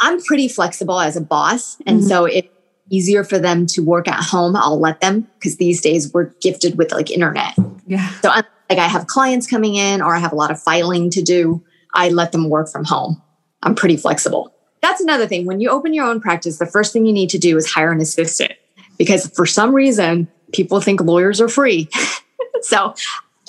I'm 0.00 0.20
pretty 0.22 0.48
flexible 0.48 1.00
as 1.00 1.16
a 1.16 1.20
boss. 1.20 1.76
And 1.86 2.00
Mhm. 2.02 2.08
so 2.08 2.24
it's 2.24 2.48
easier 2.90 3.24
for 3.24 3.38
them 3.38 3.66
to 3.66 3.82
work 3.82 4.08
at 4.08 4.22
home. 4.22 4.56
I'll 4.56 4.78
let 4.80 5.00
them 5.00 5.26
because 5.38 5.56
these 5.56 5.80
days 5.80 6.12
we're 6.12 6.30
gifted 6.40 6.78
with 6.78 6.92
like 6.92 7.10
internet. 7.10 7.54
Yeah. 7.86 8.08
So 8.22 8.30
I'm, 8.30 8.44
like 8.70 8.78
I 8.78 8.86
have 8.86 9.06
clients 9.06 9.46
coming 9.46 9.74
in 9.74 10.00
or 10.00 10.14
I 10.14 10.18
have 10.18 10.32
a 10.32 10.36
lot 10.36 10.50
of 10.50 10.60
filing 10.60 11.10
to 11.10 11.22
do. 11.22 11.62
I 11.94 12.08
let 12.10 12.32
them 12.32 12.48
work 12.48 12.68
from 12.70 12.84
home. 12.84 13.20
I'm 13.62 13.74
pretty 13.74 13.96
flexible. 13.96 14.52
That's 14.80 15.00
another 15.00 15.26
thing. 15.26 15.44
When 15.46 15.60
you 15.60 15.68
open 15.70 15.92
your 15.92 16.06
own 16.06 16.20
practice, 16.20 16.58
the 16.58 16.66
first 16.66 16.92
thing 16.92 17.04
you 17.04 17.12
need 17.12 17.30
to 17.30 17.38
do 17.38 17.56
is 17.56 17.66
hire 17.70 17.90
an 17.90 18.00
assistant 18.00 18.52
because 18.96 19.26
for 19.28 19.44
some 19.46 19.74
reason 19.74 20.28
people 20.52 20.80
think 20.80 21.00
lawyers 21.00 21.40
are 21.40 21.48
free. 21.48 21.88
so 22.62 22.94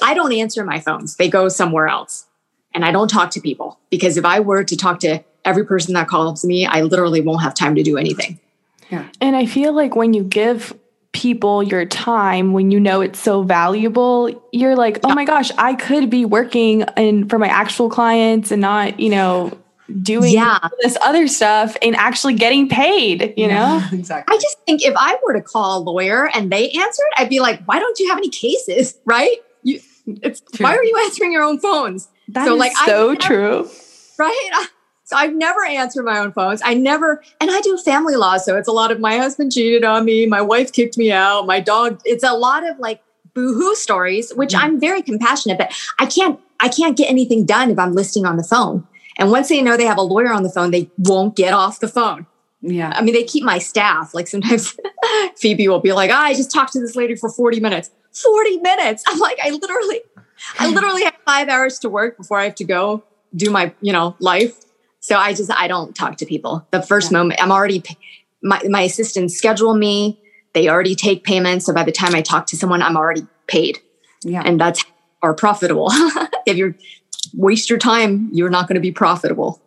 I 0.04 0.14
don't 0.14 0.34
answer 0.34 0.66
my 0.66 0.80
phones. 0.80 1.16
They 1.18 1.30
go 1.30 1.48
somewhere 1.48 1.88
else. 1.88 2.26
And 2.74 2.84
I 2.86 2.92
don't 2.92 3.08
talk 3.10 3.32
to 3.32 3.42
people 3.42 3.80
because 3.90 4.18
if 4.18 4.26
I 4.26 4.40
were 4.42 4.64
to 4.64 4.76
talk 4.78 5.00
to 5.02 5.24
every 5.50 5.66
person 5.66 5.94
that 5.96 6.08
calls 6.08 6.46
me, 6.46 6.66
I 6.66 6.82
literally 6.84 7.22
won't 7.22 7.42
have 7.42 7.54
time 7.54 7.76
to 7.76 7.84
do 7.84 7.98
anything. 7.98 8.40
Yeah. 8.90 9.08
And 9.20 9.36
I 9.36 9.46
feel 9.46 9.74
like 9.74 9.96
when 9.96 10.14
you 10.14 10.24
give 10.24 10.74
people 11.12 11.64
your 11.64 11.86
time, 11.86 12.54
when 12.54 12.72
you 12.72 12.80
know 12.80 13.02
it's 13.02 13.20
so 13.20 13.42
valuable, 13.44 14.30
you're 14.54 14.76
like, 14.76 15.00
oh 15.04 15.14
my 15.14 15.26
gosh, 15.26 15.52
I 15.58 15.74
could 15.74 16.10
be 16.10 16.24
working 16.26 16.84
and 16.96 17.30
for 17.30 17.40
my 17.40 17.48
actual 17.48 17.90
clients 17.90 18.52
and 18.52 18.62
not, 18.62 19.00
you 19.00 19.10
know, 19.10 19.52
doing 20.04 20.32
Yeah. 20.32 20.60
this 20.82 20.96
other 21.02 21.28
stuff 21.28 21.76
and 21.82 21.96
actually 21.96 22.36
getting 22.36 22.70
paid, 22.70 23.34
you 23.38 23.48
know? 23.48 23.82
exactly. 23.92 24.36
I 24.36 24.40
just 24.40 24.60
think 24.66 24.84
if 24.84 24.94
I 24.96 25.18
were 25.26 25.34
to 25.34 25.42
call 25.42 25.80
a 25.80 25.82
lawyer 25.82 26.30
and 26.36 26.52
they 26.52 26.70
answered, 26.70 27.08
I'd 27.18 27.30
be 27.30 27.40
like, 27.40 27.64
why 27.66 27.80
don't 27.80 27.98
you 28.00 28.08
have 28.10 28.18
any 28.20 28.30
cases? 28.30 28.98
Right? 29.06 29.38
You, 29.64 29.82
it's 30.06 30.42
True. 30.54 30.64
why 30.64 30.76
are 30.76 30.84
you 30.84 30.96
answering 31.06 31.32
your 31.34 31.44
own 31.44 31.60
phones? 31.60 32.08
That 32.30 32.46
So, 32.46 32.54
is 32.54 32.60
like, 32.60 32.72
so 32.86 33.08
never- 33.14 33.16
true. 33.22 33.70
Right? 34.18 34.50
So 35.10 35.18
I've 35.18 35.34
never 35.34 35.66
answered 35.66 36.04
my 36.04 36.20
own 36.20 36.32
phones. 36.32 36.62
I 36.64 36.76
never, 36.76 37.24
and 37.42 37.50
I 37.50 37.62
do 37.62 37.76
family 37.80 38.16
law. 38.16 38.38
So 38.38 38.56
it's 38.56 38.68
a 38.68 38.72
lot 38.72 38.92
of 38.92 39.00
my 39.00 39.18
husband 39.18 39.52
cheated 39.52 39.84
on 39.84 40.06
me, 40.06 40.28
my 40.28 40.40
wife 40.40 40.72
kicked 40.72 41.00
me 41.00 41.12
out, 41.12 41.48
my 41.48 41.60
dog. 41.60 42.00
It's 42.06 42.24
a 42.24 42.34
lot 42.34 42.64
of 42.64 42.78
like 42.78 43.02
boohoo 43.34 43.74
stories, 43.74 44.32
which 44.36 44.54
I'm 44.54 44.80
very 44.80 45.02
compassionate, 45.02 45.58
but 45.58 45.74
I 45.98 46.06
can't, 46.06 46.40
I 46.60 46.68
can't 46.68 46.96
get 46.96 47.10
anything 47.10 47.44
done 47.44 47.72
if 47.72 47.80
I'm 47.80 47.94
listening 47.94 48.28
on 48.28 48.38
the 48.38 48.44
phone. 48.44 48.88
And 49.18 49.32
once 49.32 49.50
they 49.50 49.64
know 49.64 49.78
they 49.78 49.88
have 49.88 49.98
a 49.98 50.04
lawyer 50.04 50.32
on 50.32 50.44
the 50.44 50.50
phone, 50.52 50.70
they 50.70 50.92
won't 51.00 51.36
get 51.36 51.54
off 51.54 51.80
the 51.80 51.88
phone. 51.88 52.28
Yeah. 52.62 52.94
I 52.96 53.02
mean, 53.02 53.16
they 53.16 53.24
keep 53.24 53.44
my 53.44 53.58
staff. 53.58 54.14
Like 54.14 54.28
sometimes 54.28 54.78
Phoebe 55.38 55.68
will 55.68 55.80
be 55.80 55.92
like, 55.92 56.12
"Ah, 56.14 56.26
I 56.26 56.36
just 56.36 56.52
talked 56.52 56.74
to 56.74 56.80
this 56.80 56.96
lady 56.96 57.16
for 57.16 57.32
40 57.32 57.60
minutes. 57.62 57.90
40 58.14 58.58
minutes. 58.58 59.04
I'm 59.08 59.18
like, 59.18 59.40
I 59.44 59.50
literally, 59.50 60.02
I 60.60 60.70
literally 60.70 61.04
have 61.06 61.16
five 61.26 61.50
hours 61.50 61.80
to 61.80 61.90
work 61.90 62.16
before 62.16 62.40
I 62.40 62.44
have 62.44 62.56
to 62.56 62.64
go 62.64 63.02
do 63.36 63.50
my, 63.50 63.74
you 63.82 63.92
know, 63.92 64.16
life. 64.20 64.66
So 65.10 65.18
I 65.18 65.34
just, 65.34 65.50
I 65.52 65.68
don't 65.68 65.96
talk 65.96 66.18
to 66.18 66.26
people. 66.28 66.68
The 66.70 66.84
first 66.84 67.12
Yeah. 67.12 67.18
moment, 67.18 67.42
I'm 67.42 67.52
already, 67.52 67.82
my, 68.44 68.62
my 68.70 68.82
assistants 68.84 69.36
schedule 69.36 69.74
me. 69.74 70.22
They 70.54 70.70
already 70.70 70.94
take 70.94 71.24
payments. 71.24 71.66
So 71.66 71.74
by 71.74 71.84
the 71.84 71.92
time 71.92 72.14
I 72.14 72.22
talk 72.22 72.46
to 72.48 72.56
someone, 72.56 72.84
I'm 72.84 72.96
already 72.96 73.26
paid. 73.48 73.80
Yeah. 74.24 74.44
And 74.46 74.62
that's 74.62 74.86
are 75.24 75.34
profitable. 75.34 75.88
if 76.46 76.58
you 76.58 76.76
waste 77.34 77.72
your 77.72 77.80
time, 77.80 78.30
you're 78.32 78.52
not 78.52 78.68
going 78.68 78.76
to 78.76 78.82
be 78.82 78.92
profitable. 78.92 79.60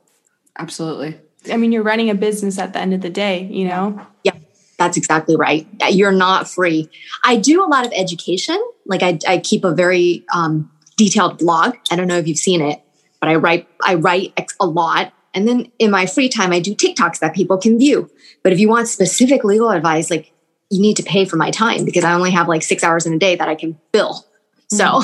Absolutely. 0.60 1.18
I 1.50 1.56
mean, 1.56 1.72
you're 1.72 1.82
running 1.82 2.08
a 2.08 2.14
business 2.14 2.56
at 2.56 2.72
the 2.72 2.78
end 2.78 2.94
of 2.94 3.00
the 3.00 3.10
day, 3.10 3.42
you 3.50 3.66
know? 3.66 4.00
Yeah, 4.22 4.36
that's 4.78 4.96
exactly 4.96 5.34
right. 5.34 5.66
You're 5.90 6.12
not 6.12 6.48
free. 6.48 6.88
I 7.24 7.34
do 7.36 7.64
a 7.64 7.66
lot 7.66 7.84
of 7.84 7.92
education. 7.96 8.62
Like 8.86 9.02
I, 9.02 9.18
I 9.26 9.38
keep 9.38 9.64
a 9.64 9.74
very 9.74 10.24
um, 10.32 10.70
detailed 10.96 11.38
blog. 11.38 11.74
I 11.90 11.96
don't 11.96 12.06
know 12.06 12.18
if 12.18 12.28
you've 12.28 12.38
seen 12.38 12.62
it, 12.62 12.80
but 13.18 13.28
I 13.28 13.34
write 13.34 13.68
I 13.84 13.94
write 13.96 14.34
ex- 14.36 14.54
a 14.60 14.66
lot. 14.66 15.12
And 15.34 15.48
then 15.48 15.72
in 15.78 15.90
my 15.90 16.06
free 16.06 16.28
time, 16.28 16.52
I 16.52 16.60
do 16.60 16.74
TikToks 16.74 17.20
that 17.20 17.34
people 17.34 17.56
can 17.56 17.78
view. 17.78 18.10
But 18.42 18.52
if 18.52 18.60
you 18.60 18.68
want 18.68 18.88
specific 18.88 19.44
legal 19.44 19.70
advice, 19.70 20.10
like 20.10 20.32
you 20.70 20.80
need 20.80 20.96
to 20.96 21.02
pay 21.02 21.24
for 21.24 21.36
my 21.36 21.50
time 21.50 21.84
because 21.84 22.04
I 22.04 22.12
only 22.12 22.30
have 22.30 22.48
like 22.48 22.62
six 22.62 22.84
hours 22.84 23.06
in 23.06 23.12
a 23.14 23.18
day 23.18 23.36
that 23.36 23.48
I 23.48 23.54
can 23.54 23.78
bill. 23.92 24.26
So 24.68 25.02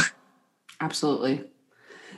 Absolutely. 0.81 1.45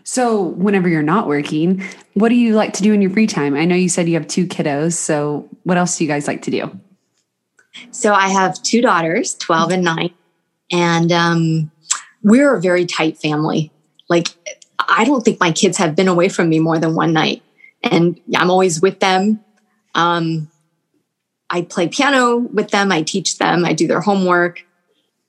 So, 0.03 0.43
whenever 0.43 0.89
you're 0.89 1.03
not 1.03 1.27
working, 1.27 1.83
what 2.15 2.31
do 2.31 2.35
you 2.35 2.55
like 2.55 2.73
to 2.75 2.83
do 2.83 2.93
in 2.93 3.03
your 3.03 3.11
free 3.11 3.27
time? 3.27 3.55
I 3.55 3.65
know 3.65 3.77
you 3.77 3.89
said 3.89 4.09
you 4.09 4.15
have 4.15 4.27
two 4.27 4.47
kiddos. 4.47 4.95
So, 4.95 5.49
what 5.65 5.77
else 5.77 5.97
do 5.99 6.05
you 6.05 6.09
guys 6.09 6.27
like 6.27 6.43
to 6.43 6.51
do? 6.51 6.81
So 7.91 8.13
I 8.13 8.29
have 8.29 8.61
two 8.63 8.81
daughters, 8.81 9.35
12 9.37 9.71
and 9.71 9.85
9, 9.85 10.11
and 10.73 11.13
um, 11.13 11.71
we're 12.23 12.55
a 12.57 12.61
very 12.61 12.85
tight 12.85 13.19
family. 13.19 13.71
Like, 14.09 14.29
I 14.79 15.05
don't 15.05 15.25
think 15.25 15.39
my 15.39 15.53
kids 15.53 15.77
have 15.79 15.95
been 15.95 16.09
away 16.09 16.29
from 16.29 16.49
me 16.49 16.59
more 16.59 16.79
than 16.79 16.95
one 16.95 17.13
night. 17.13 17.43
And 17.83 18.21
I'm 18.35 18.51
always 18.51 18.81
with 18.81 19.01
them. 19.01 19.41
Um, 19.95 20.51
I 21.49 21.63
play 21.63 21.89
piano 21.89 22.37
with 22.37 22.71
them, 22.71 22.93
I 22.93 23.03
teach 23.03 23.39
them, 23.39 23.65
I 23.65 23.73
do 23.73 23.89
their 23.89 24.01
homework, 24.01 24.65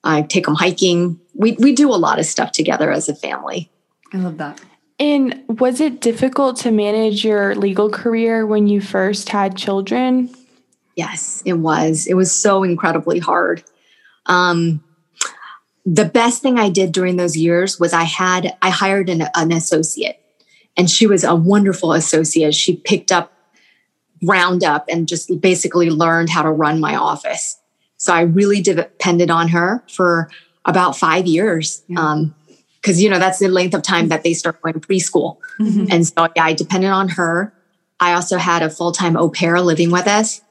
I 0.04 0.22
take 0.22 0.46
them 0.46 0.54
hiking. 0.54 1.20
We, 1.34 1.54
we 1.54 1.74
do 1.74 1.90
a 1.90 1.98
lot 1.98 2.20
of 2.20 2.26
stuff 2.26 2.52
together 2.52 2.92
as 2.92 3.10
a 3.10 3.16
family. 3.16 3.72
I 4.14 4.18
love 4.18 4.38
that. 4.38 4.62
And 5.00 5.44
was 5.48 5.82
it 5.82 6.00
difficult 6.00 6.58
to 6.58 6.72
manage 6.72 7.26
your 7.26 7.56
legal 7.56 7.90
career 7.90 8.46
when 8.46 8.68
you 8.68 8.82
first 8.82 9.30
had 9.30 9.58
children? 9.58 10.30
Yes, 10.96 11.42
it 11.44 11.54
was. 11.54 12.06
It 12.06 12.14
was 12.14 12.32
so 12.32 12.64
incredibly 12.64 13.18
hard. 13.18 13.64
Um, 14.28 14.84
the 15.86 16.06
best 16.06 16.44
thing 16.44 16.60
I 16.60 16.70
did 16.70 16.92
during 16.92 17.18
those 17.18 17.36
years 17.36 17.80
was 17.80 17.94
I 17.94 18.04
had 18.04 18.56
I 18.62 18.70
hired 18.70 19.10
an, 19.10 19.24
an 19.34 19.52
associate, 19.52 20.21
and 20.78 20.90
she 20.90 21.08
was 21.08 21.24
a 21.24 21.36
wonderful 21.36 21.94
associate. 21.94 22.56
She 22.56 22.78
picked 22.78 23.12
up 23.12 23.34
Roundup 24.24 24.86
and 24.88 25.08
just 25.08 25.42
basically 25.42 25.90
learned 25.90 26.30
how 26.30 26.44
to 26.44 26.52
run 26.52 26.80
my 26.80 26.96
office. 26.96 27.58
So 27.98 28.14
I 28.14 28.22
really 28.22 28.62
depended 28.62 29.30
on 29.30 29.50
her 29.50 29.84
for 29.90 30.30
about 30.66 30.98
five 30.98 31.26
years. 31.26 31.84
Yeah. 31.88 32.00
Um, 32.00 32.36
because 32.82 33.00
you 33.00 33.12
know 33.12 33.20
that's 33.20 33.38
the 33.38 33.48
length 33.48 33.76
of 33.76 33.84
time 33.84 34.08
that 34.08 34.24
they 34.24 34.34
start 34.34 34.60
going 34.60 34.74
preschool. 34.74 35.38
And 35.92 36.08
so 36.08 36.28
yeah, 36.36 36.46
I 36.46 36.54
depended 36.54 36.90
on 36.90 37.10
her. 37.10 37.54
I 38.00 38.14
also 38.14 38.38
had 38.38 38.64
a 38.64 38.72
full 38.72 38.92
time 38.92 39.16
au 39.16 39.30
pair 39.30 39.62
living 39.62 39.92
with 39.92 40.08
us. 40.08 40.42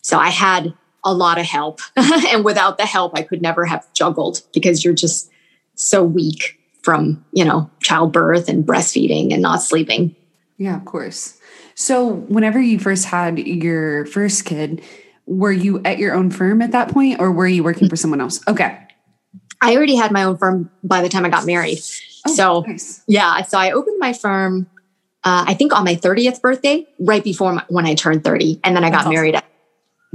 So 0.00 0.18
I 0.18 0.28
had 0.28 0.72
a 1.02 1.12
lot 1.12 1.38
of 1.38 1.46
help. 1.46 1.80
and 1.96 2.44
without 2.44 2.78
the 2.78 2.86
help, 2.86 3.18
I 3.18 3.22
could 3.22 3.42
never 3.42 3.64
have 3.64 3.92
juggled 3.92 4.42
because 4.54 4.84
you're 4.84 4.94
just 4.94 5.30
so 5.74 6.04
weak 6.04 6.57
from, 6.88 7.22
you 7.32 7.44
know, 7.44 7.70
childbirth 7.82 8.48
and 8.48 8.64
breastfeeding 8.64 9.30
and 9.30 9.42
not 9.42 9.60
sleeping. 9.60 10.16
Yeah, 10.56 10.74
of 10.74 10.86
course. 10.86 11.38
So, 11.74 12.14
whenever 12.14 12.58
you 12.62 12.78
first 12.78 13.04
had 13.04 13.38
your 13.38 14.06
first 14.06 14.46
kid, 14.46 14.80
were 15.26 15.52
you 15.52 15.82
at 15.84 15.98
your 15.98 16.14
own 16.14 16.30
firm 16.30 16.62
at 16.62 16.72
that 16.72 16.88
point 16.88 17.20
or 17.20 17.30
were 17.30 17.46
you 17.46 17.62
working 17.62 17.90
for 17.90 17.96
someone 17.96 18.22
else? 18.22 18.40
Okay. 18.48 18.78
I 19.60 19.76
already 19.76 19.96
had 19.96 20.12
my 20.12 20.22
own 20.22 20.38
firm 20.38 20.70
by 20.82 21.02
the 21.02 21.10
time 21.10 21.26
I 21.26 21.28
got 21.28 21.44
married. 21.44 21.78
Oh, 22.26 22.34
so 22.34 22.64
nice. 22.66 23.02
yeah, 23.06 23.42
so 23.42 23.58
I 23.58 23.72
opened 23.72 23.98
my 23.98 24.14
firm, 24.14 24.66
uh, 25.24 25.44
I 25.46 25.52
think 25.52 25.74
on 25.74 25.84
my 25.84 25.94
30th 25.94 26.40
birthday, 26.40 26.86
right 26.98 27.22
before 27.22 27.52
my, 27.52 27.64
when 27.68 27.84
I 27.84 27.96
turned 27.96 28.24
30. 28.24 28.60
And 28.64 28.74
then 28.74 28.82
I 28.82 28.88
got 28.88 28.92
That's 28.92 29.08
awesome. 29.08 29.14
married 29.14 29.34
at 29.34 29.44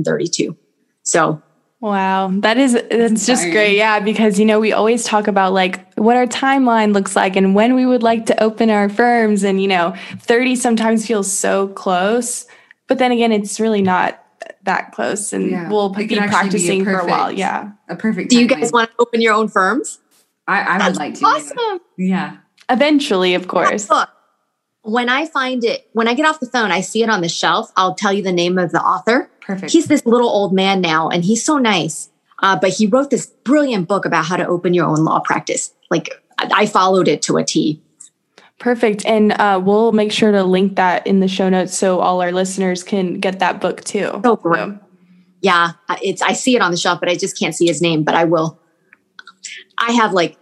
32. 0.03 0.57
So 1.03 1.39
Wow, 1.83 2.29
that 2.35 2.57
is 2.57 2.81
that's 2.89 3.25
just 3.25 3.43
great. 3.51 3.75
Yeah, 3.75 3.99
because 3.99 4.39
you 4.39 4.45
know 4.45 4.57
we 4.61 4.71
always 4.71 5.03
talk 5.03 5.27
about 5.27 5.51
like 5.51 5.93
what 5.95 6.15
our 6.15 6.25
timeline 6.25 6.93
looks 6.93 7.13
like 7.13 7.35
and 7.35 7.55
when 7.55 7.75
we 7.75 7.85
would 7.85 8.01
like 8.03 8.25
to 8.27 8.41
open 8.41 8.69
our 8.69 8.87
firms, 8.87 9.43
and 9.43 9.61
you 9.61 9.67
know, 9.67 9.93
thirty 10.19 10.55
sometimes 10.55 11.05
feels 11.05 11.29
so 11.29 11.67
close, 11.67 12.45
but 12.87 12.99
then 12.99 13.11
again, 13.11 13.33
it's 13.33 13.59
really 13.59 13.81
not 13.81 14.23
that 14.63 14.93
close, 14.93 15.33
and 15.33 15.51
Yeah, 15.51 15.67
we'll 15.69 15.91
it 15.91 15.97
be 15.97 16.07
can 16.07 16.19
actually 16.19 16.21
be 16.21 16.25
a 16.25 16.29
practicing 16.31 16.85
for 16.85 16.99
a 16.99 17.05
while. 17.05 17.31
Yeah, 17.33 17.71
A 17.89 17.97
perfect. 17.97 18.29
do 18.29 18.39
you 18.39 18.47
guys 18.47 18.71
want 18.71 18.89
to 18.91 18.95
open 18.99 19.19
your 19.19 19.33
own 19.33 19.49
firms? 19.49 19.99
I, 20.47 20.61
I 20.61 20.87
would 20.87 20.95
like 20.95 21.15
to. 21.15 21.25
awesome. 21.25 21.79
Yeah. 21.97 22.37
eventually, 22.69 23.33
of 23.35 23.49
course. 23.49 23.89
When 24.83 25.09
I 25.09 25.25
find 25.25 25.63
it, 25.63 25.89
when 25.93 26.07
I 26.07 26.13
get 26.13 26.25
off 26.25 26.39
the 26.39 26.45
phone, 26.45 26.71
I 26.71 26.81
see 26.81 27.03
it 27.03 27.09
on 27.09 27.21
the 27.21 27.29
shelf. 27.29 27.71
I'll 27.77 27.95
tell 27.95 28.11
you 28.13 28.21
the 28.21 28.33
name 28.33 28.57
of 28.57 28.71
the 28.71 28.81
author. 28.81 29.29
Perfect. 29.41 29.71
He's 29.71 29.87
this 29.87 30.05
little 30.05 30.29
old 30.29 30.53
man 30.53 30.81
now, 30.81 31.09
and 31.09 31.23
he's 31.23 31.43
so 31.43 31.57
nice. 31.57 32.09
Uh, 32.39 32.57
but 32.59 32.71
he 32.71 32.87
wrote 32.87 33.09
this 33.09 33.27
brilliant 33.45 33.87
book 33.87 34.05
about 34.05 34.25
how 34.25 34.35
to 34.35 34.45
open 34.45 34.73
your 34.73 34.85
own 34.85 35.05
law 35.05 35.19
practice. 35.19 35.73
Like 35.89 36.09
I 36.37 36.65
followed 36.65 37.07
it 37.07 37.21
to 37.23 37.37
a 37.37 37.43
T. 37.43 37.81
Perfect, 38.59 39.05
and 39.05 39.31
uh, 39.33 39.61
we'll 39.63 39.93
make 39.93 40.11
sure 40.11 40.31
to 40.31 40.43
link 40.43 40.75
that 40.75 41.07
in 41.07 41.19
the 41.19 41.27
show 41.27 41.49
notes 41.49 41.75
so 41.77 41.99
all 41.99 42.21
our 42.21 42.31
listeners 42.31 42.83
can 42.83 43.19
get 43.19 43.39
that 43.39 43.61
book 43.61 43.83
too. 43.83 44.19
So 44.23 44.35
great. 44.35 44.73
Yeah, 45.41 45.73
it's 46.01 46.21
I 46.21 46.33
see 46.33 46.55
it 46.55 46.61
on 46.61 46.71
the 46.71 46.77
shelf, 46.77 46.99
but 46.99 47.09
I 47.09 47.15
just 47.15 47.37
can't 47.37 47.55
see 47.55 47.67
his 47.67 47.81
name. 47.81 48.03
But 48.03 48.15
I 48.15 48.25
will. 48.25 48.59
I 49.77 49.91
have 49.93 50.13
like 50.13 50.37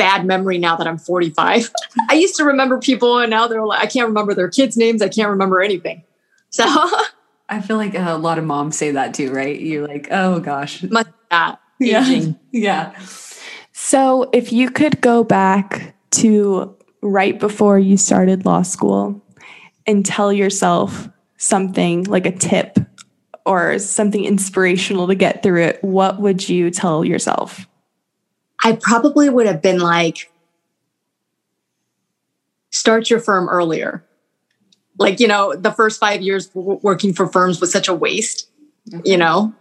bad 0.00 0.24
memory 0.24 0.56
now 0.56 0.76
that 0.76 0.86
I'm 0.86 0.96
45. 0.98 1.70
I 2.08 2.14
used 2.14 2.34
to 2.36 2.44
remember 2.44 2.78
people, 2.78 3.18
and 3.18 3.30
now 3.30 3.46
they're 3.46 3.64
like 3.64 3.80
I 3.80 3.86
can't 3.86 4.08
remember 4.08 4.32
their 4.34 4.48
kids' 4.48 4.76
names. 4.76 5.02
I 5.02 5.08
can't 5.08 5.28
remember 5.28 5.60
anything. 5.60 6.02
So 6.48 6.64
I 7.48 7.60
feel 7.60 7.76
like 7.76 7.94
a 7.94 8.14
lot 8.14 8.38
of 8.38 8.44
moms 8.44 8.76
say 8.76 8.92
that 8.92 9.12
too, 9.14 9.30
right? 9.32 9.60
You're 9.60 9.86
like, 9.86 10.08
oh 10.10 10.40
gosh. 10.40 10.82
much 10.84 11.08
that 11.30 11.60
Yeah. 11.78 12.02
aging. 12.08 12.38
Yeah. 12.52 12.98
So, 13.72 14.28
if 14.32 14.52
you 14.52 14.70
could 14.70 15.00
go 15.00 15.24
back 15.24 15.94
to 16.12 16.76
right 17.02 17.38
before 17.38 17.78
you 17.78 17.96
started 17.96 18.44
law 18.44 18.62
school 18.62 19.22
and 19.86 20.04
tell 20.04 20.32
yourself 20.32 21.08
something 21.38 22.04
like 22.04 22.26
a 22.26 22.32
tip 22.32 22.78
or 23.46 23.78
something 23.78 24.24
inspirational 24.24 25.06
to 25.08 25.14
get 25.14 25.42
through 25.42 25.62
it, 25.62 25.82
what 25.82 26.20
would 26.20 26.46
you 26.48 26.70
tell 26.70 27.04
yourself? 27.04 27.66
I 28.62 28.72
probably 28.80 29.28
would 29.28 29.46
have 29.46 29.62
been 29.62 29.78
like, 29.78 30.30
start 32.70 33.10
your 33.10 33.20
firm 33.20 33.48
earlier. 33.48 34.04
Like, 34.98 35.18
you 35.18 35.28
know, 35.28 35.54
the 35.54 35.72
first 35.72 35.98
five 35.98 36.20
years 36.20 36.48
w- 36.48 36.78
working 36.82 37.12
for 37.12 37.26
firms 37.26 37.60
was 37.60 37.72
such 37.72 37.88
a 37.88 37.94
waste, 37.94 38.48
you 39.04 39.16
know? 39.16 39.54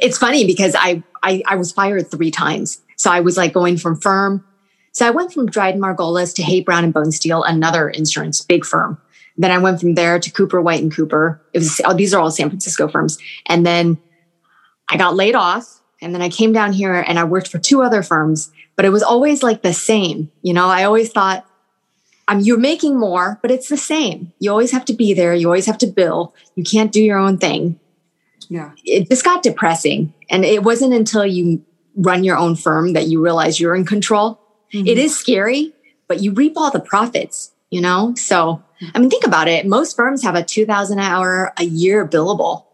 It's 0.00 0.16
funny 0.16 0.46
because 0.46 0.74
I, 0.74 1.02
I, 1.22 1.42
I 1.46 1.56
was 1.56 1.70
fired 1.70 2.10
three 2.10 2.30
times. 2.30 2.80
So 2.96 3.10
I 3.10 3.20
was 3.20 3.36
like 3.36 3.52
going 3.52 3.76
from 3.76 4.00
firm. 4.00 4.44
So 4.92 5.06
I 5.06 5.10
went 5.10 5.32
from 5.32 5.46
Dryden 5.46 5.80
Margoles 5.80 6.34
to 6.36 6.42
Haight 6.42 6.64
Brown 6.64 6.84
and 6.84 6.94
Bonesteel, 6.94 7.42
another 7.46 7.90
insurance 7.90 8.40
big 8.40 8.64
firm. 8.64 8.98
Then 9.36 9.50
I 9.50 9.58
went 9.58 9.80
from 9.80 9.94
there 9.94 10.18
to 10.18 10.30
Cooper 10.30 10.62
White 10.62 10.80
and 10.80 10.94
Cooper. 10.94 11.42
It 11.52 11.58
was 11.58 11.80
oh, 11.84 11.92
these 11.92 12.14
are 12.14 12.20
all 12.20 12.30
San 12.30 12.48
Francisco 12.48 12.88
firms. 12.88 13.18
And 13.46 13.66
then 13.66 13.98
I 14.88 14.96
got 14.96 15.16
laid 15.16 15.34
off 15.34 15.80
and 16.04 16.14
then 16.14 16.20
I 16.20 16.28
came 16.28 16.52
down 16.52 16.74
here 16.74 16.94
and 16.94 17.18
I 17.18 17.24
worked 17.24 17.48
for 17.48 17.58
two 17.58 17.82
other 17.82 18.02
firms, 18.02 18.52
but 18.76 18.84
it 18.84 18.90
was 18.90 19.02
always 19.02 19.42
like 19.42 19.62
the 19.62 19.72
same. 19.72 20.30
You 20.42 20.52
know, 20.52 20.66
I 20.66 20.84
always 20.84 21.10
thought, 21.10 21.46
um, 22.28 22.40
you're 22.40 22.58
making 22.58 22.98
more, 22.98 23.38
but 23.40 23.50
it's 23.50 23.68
the 23.68 23.76
same. 23.78 24.32
You 24.38 24.50
always 24.50 24.70
have 24.70 24.84
to 24.86 24.92
be 24.92 25.14
there. 25.14 25.34
You 25.34 25.46
always 25.46 25.66
have 25.66 25.78
to 25.78 25.86
bill. 25.86 26.34
You 26.56 26.62
can't 26.62 26.92
do 26.92 27.02
your 27.02 27.18
own 27.18 27.38
thing. 27.38 27.80
Yeah. 28.48 28.72
It 28.84 29.08
just 29.08 29.24
got 29.24 29.42
depressing. 29.42 30.12
And 30.28 30.44
it 30.44 30.62
wasn't 30.62 30.92
until 30.92 31.24
you 31.24 31.64
run 31.96 32.22
your 32.22 32.36
own 32.36 32.54
firm 32.54 32.92
that 32.92 33.06
you 33.06 33.22
realize 33.22 33.58
you're 33.58 33.74
in 33.74 33.86
control. 33.86 34.38
It 34.70 34.98
is 34.98 35.16
scary, 35.16 35.72
but 36.08 36.20
you 36.20 36.32
reap 36.32 36.54
all 36.56 36.70
the 36.70 36.80
profits, 36.80 37.52
you 37.70 37.80
know? 37.80 38.14
So, 38.16 38.62
I 38.94 38.98
mean, 38.98 39.08
think 39.08 39.24
about 39.24 39.48
it. 39.48 39.66
Most 39.66 39.96
firms 39.96 40.22
have 40.22 40.34
a 40.34 40.42
2000 40.42 40.98
hour 40.98 41.52
a 41.56 41.64
year 41.64 42.06
billable. 42.06 42.64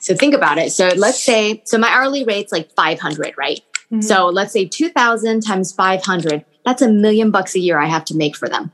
So 0.00 0.14
think 0.14 0.34
about 0.34 0.58
it. 0.58 0.72
So 0.72 0.88
let's 0.96 1.22
say, 1.22 1.62
so 1.64 1.78
my 1.78 1.88
hourly 1.88 2.24
rate's 2.24 2.52
like 2.52 2.70
500, 2.72 3.34
right? 3.36 3.60
Mm-hmm. 3.90 4.00
So 4.02 4.26
let's 4.26 4.52
say 4.52 4.66
2000 4.66 5.40
times 5.40 5.72
500, 5.72 6.44
that's 6.64 6.82
a 6.82 6.88
million 6.88 7.30
bucks 7.30 7.54
a 7.54 7.58
year 7.58 7.78
I 7.78 7.86
have 7.86 8.04
to 8.06 8.16
make 8.16 8.36
for 8.36 8.48
them. 8.48 8.70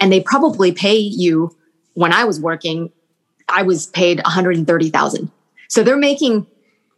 And 0.00 0.12
they 0.12 0.20
probably 0.20 0.72
pay 0.72 0.96
you 0.96 1.56
when 1.94 2.12
I 2.12 2.24
was 2.24 2.40
working, 2.40 2.90
I 3.48 3.62
was 3.62 3.86
paid 3.86 4.20
130,000. 4.24 5.30
So 5.68 5.82
they're 5.82 5.96
making 5.96 6.46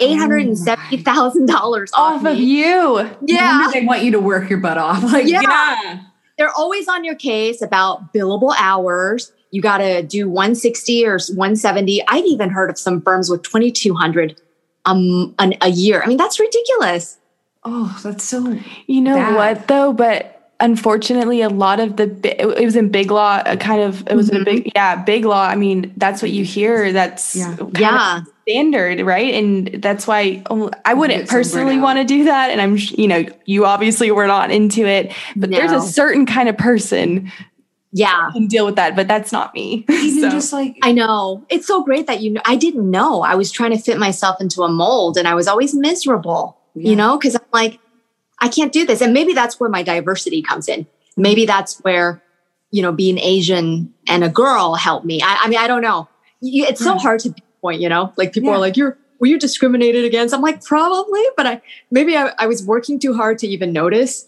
$870,000 0.00 1.88
off, 1.92 1.92
Off 1.94 2.24
of 2.26 2.36
you. 2.38 3.10
Yeah. 3.22 3.68
They 3.72 3.84
want 3.84 4.02
you 4.02 4.12
to 4.12 4.20
work 4.20 4.50
your 4.50 4.58
butt 4.60 4.78
off. 4.78 5.02
Like, 5.12 5.26
Yeah. 5.26 5.42
yeah. 5.42 6.00
they're 6.38 6.52
always 6.56 6.88
on 6.88 7.04
your 7.04 7.14
case 7.14 7.62
about 7.62 8.12
billable 8.12 8.54
hours. 8.58 9.32
You 9.54 9.62
got 9.62 9.78
to 9.78 10.02
do 10.02 10.28
160 10.28 11.06
or 11.06 11.12
170. 11.12 12.02
I've 12.08 12.24
even 12.24 12.50
heard 12.50 12.70
of 12.70 12.76
some 12.76 13.00
firms 13.00 13.30
with 13.30 13.42
2200 13.42 14.40
um 14.84 15.32
an, 15.38 15.54
a 15.60 15.68
year. 15.68 16.02
I 16.02 16.08
mean, 16.08 16.16
that's 16.16 16.40
ridiculous. 16.40 17.18
Oh, 17.62 17.96
that's 18.02 18.24
so. 18.24 18.58
You 18.88 19.00
know 19.00 19.14
Bad. 19.14 19.36
what 19.36 19.68
though? 19.68 19.92
But 19.92 20.52
unfortunately, 20.58 21.40
a 21.42 21.48
lot 21.48 21.78
of 21.78 21.96
the 21.96 22.04
it 22.24 22.62
it 22.62 22.64
was 22.64 22.74
in 22.74 22.88
Big 22.88 23.12
Law. 23.12 23.42
A 23.46 23.56
kind 23.56 23.80
of 23.80 24.04
it 24.08 24.16
was 24.16 24.28
in 24.28 24.42
a 24.42 24.44
big 24.44 24.72
yeah 24.74 24.96
Big 24.96 25.24
Law. 25.24 25.46
I 25.46 25.54
mean, 25.54 25.92
that's 25.98 26.20
what 26.20 26.32
you 26.32 26.44
hear. 26.44 26.92
That's 26.92 27.36
Yeah. 27.36 27.56
Yeah. 27.78 28.22
standard, 28.42 29.02
right? 29.02 29.34
And 29.34 29.80
that's 29.80 30.04
why 30.08 30.42
oh, 30.50 30.68
I 30.84 30.94
wouldn't 30.94 31.28
personally 31.28 31.78
want 31.78 32.00
to 32.00 32.04
do 32.04 32.24
that. 32.24 32.50
And 32.50 32.60
I'm 32.60 32.76
you 32.76 33.06
know 33.06 33.24
you 33.44 33.66
obviously 33.66 34.10
were 34.10 34.26
not 34.26 34.50
into 34.50 34.84
it, 34.84 35.12
but 35.36 35.52
there's 35.52 35.70
a 35.70 35.80
certain 35.80 36.26
kind 36.26 36.48
of 36.48 36.58
person 36.58 37.30
Yeah. 37.96 38.26
who 38.26 38.40
can 38.40 38.46
deal 38.48 38.66
with 38.66 38.74
that. 38.76 38.94
But 38.96 39.06
that's 39.08 39.30
not 39.32 39.54
me. 39.54 39.84
Even 39.90 40.20
So- 40.22 40.30
just 40.30 40.52
like, 40.52 40.76
I 40.82 40.92
know. 40.92 41.44
It's 41.48 41.66
so 41.66 41.82
great 41.82 42.06
that 42.08 42.20
you 42.20 42.30
know. 42.30 42.40
I 42.44 42.56
didn't 42.56 42.90
know. 42.90 43.22
I 43.22 43.34
was 43.36 43.50
trying 43.52 43.70
to 43.70 43.78
fit 43.78 43.98
myself 43.98 44.40
into 44.40 44.62
a 44.62 44.68
mold 44.68 45.16
and 45.16 45.26
I 45.28 45.34
was 45.34 45.46
always 45.48 45.74
miserable, 45.74 46.58
Yeah. 46.74 46.90
you 46.90 46.96
know, 46.96 47.16
because 47.16 47.36
I'm 47.36 47.42
like, 47.52 47.78
I 48.40 48.48
can't 48.48 48.72
do 48.72 48.84
this. 48.84 49.00
And 49.00 49.14
maybe 49.14 49.32
that's 49.32 49.58
where 49.60 49.70
my 49.70 49.82
diversity 49.82 50.42
comes 50.42 50.68
in. 50.68 50.86
Maybe 51.16 51.46
that's 51.46 51.78
where, 51.82 52.20
you 52.72 52.82
know, 52.82 52.90
being 52.90 53.16
Asian 53.18 53.94
and 54.08 54.24
a 54.24 54.28
girl 54.28 54.74
helped 54.74 55.06
me. 55.06 55.22
I, 55.22 55.38
I 55.42 55.48
mean, 55.48 55.58
I 55.60 55.68
don't 55.68 55.80
know. 55.82 56.08
It's 56.42 56.82
so 56.82 56.96
hard 56.98 57.20
to 57.20 57.30
pinpoint, 57.32 57.80
you 57.80 57.88
know, 57.88 58.12
like 58.16 58.32
people 58.32 58.50
Yeah. 58.50 58.56
are 58.56 58.58
like, 58.58 58.76
you're, 58.76 58.98
were 59.20 59.28
you 59.28 59.38
discriminated 59.38 60.04
against? 60.04 60.34
I'm 60.34 60.42
like, 60.42 60.62
probably, 60.64 61.22
but 61.36 61.46
I, 61.46 61.62
maybe 61.92 62.16
I, 62.16 62.32
I 62.38 62.46
was 62.48 62.64
working 62.66 62.98
too 62.98 63.14
hard 63.14 63.38
to 63.38 63.46
even 63.46 63.72
notice, 63.72 64.26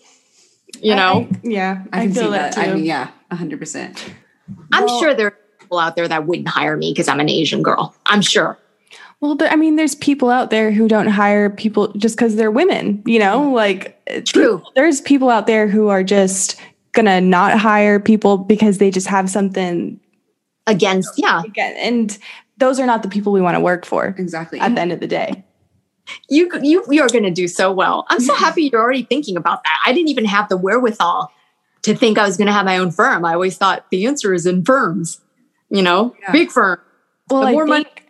you 0.81 0.95
know, 0.95 1.27
I- 1.31 1.41
yeah, 1.43 1.83
I 1.93 2.03
can 2.03 2.15
see 2.15 2.21
feel 2.21 2.31
that. 2.31 2.53
too. 2.55 2.61
I 2.61 2.73
mean, 2.73 2.85
yeah, 2.85 3.11
100%. 3.33 3.99
I'm 4.73 4.85
Well- 4.85 5.01
sure 5.01 5.15
there 5.15 5.27
are 5.29 5.37
people 5.61 5.79
out 5.79 5.97
there 5.97 6.09
that 6.09 6.27
wouldn't 6.27 6.49
hire 6.49 6.77
me 6.77 6.93
because 6.93 7.09
I'm 7.09 7.21
an 7.21 7.29
Asian 7.29 7.63
girl. 7.63 7.95
I'm 8.07 8.21
sure. 8.21 8.59
Well, 9.21 9.35
but 9.35 9.51
I 9.51 9.57
mean, 9.57 9.77
there's 9.77 9.95
people 9.95 10.29
out 10.31 10.51
there 10.51 10.71
who 10.71 10.89
don't 10.89 11.07
hire 11.09 11.49
people 11.49 11.89
just 11.97 12.17
because 12.17 12.37
they're 12.37 12.51
women, 12.51 13.03
you 13.07 13.19
know, 13.19 13.51
like 13.51 13.99
eh, 14.09 14.21
True. 14.21 14.63
there's 14.75 15.01
people 15.01 15.31
out 15.31 15.47
there 15.47 15.67
who 15.69 15.89
are 15.89 16.05
just 16.05 16.61
gonna 16.93 17.21
not 17.21 17.59
hire 17.59 17.99
people 17.99 18.37
because 18.39 18.79
they 18.79 18.91
just 18.91 19.07
have 19.07 19.31
something 19.31 19.99
Against, 20.69 21.13
yeah. 21.17 21.43
and 21.57 22.19
those 22.59 22.81
are 22.81 22.87
not 22.87 23.03
the 23.05 23.09
people 23.09 23.33
we 23.33 23.41
want 23.41 23.55
to 23.55 23.61
work 23.61 23.87
for 23.87 24.15
Exactly. 24.19 24.59
at 24.59 24.75
the 24.75 24.81
end 24.81 24.91
of 24.93 24.99
the 25.01 25.07
day. 25.07 25.45
you 26.29 26.51
you 26.61 26.85
you're 26.91 27.09
going 27.09 27.23
to 27.25 27.31
do 27.31 27.47
so 27.49 27.71
well. 27.73 28.05
I'm 28.09 28.19
so 28.21 28.35
happy 28.45 28.65
you're 28.73 28.81
already 28.83 29.05
thinking 29.05 29.37
about 29.37 29.63
that. 29.65 29.79
I 29.87 29.93
didn't 29.93 30.09
even 30.09 30.25
have 30.25 30.49
the 30.49 30.57
wherewithal 30.57 31.31
to 31.87 31.97
think 31.97 32.19
I 32.19 32.25
was 32.27 32.37
going 32.37 32.47
to 32.47 32.53
have 32.53 32.65
my 32.67 32.79
own 32.79 32.91
firm. 32.91 33.25
I 33.25 33.33
always 33.35 33.57
thought 33.59 33.87
the 33.91 34.07
answer 34.07 34.33
is 34.35 34.47
in 34.47 34.65
firms, 34.65 35.21
you 35.71 35.83
know, 35.83 36.15
Yeah. 36.23 36.33
big 36.33 36.51
firm. 36.51 36.79
Well, 37.31 37.41
The 37.41 37.47
I 37.49 37.53
more 37.53 37.67
think, 37.67 38.03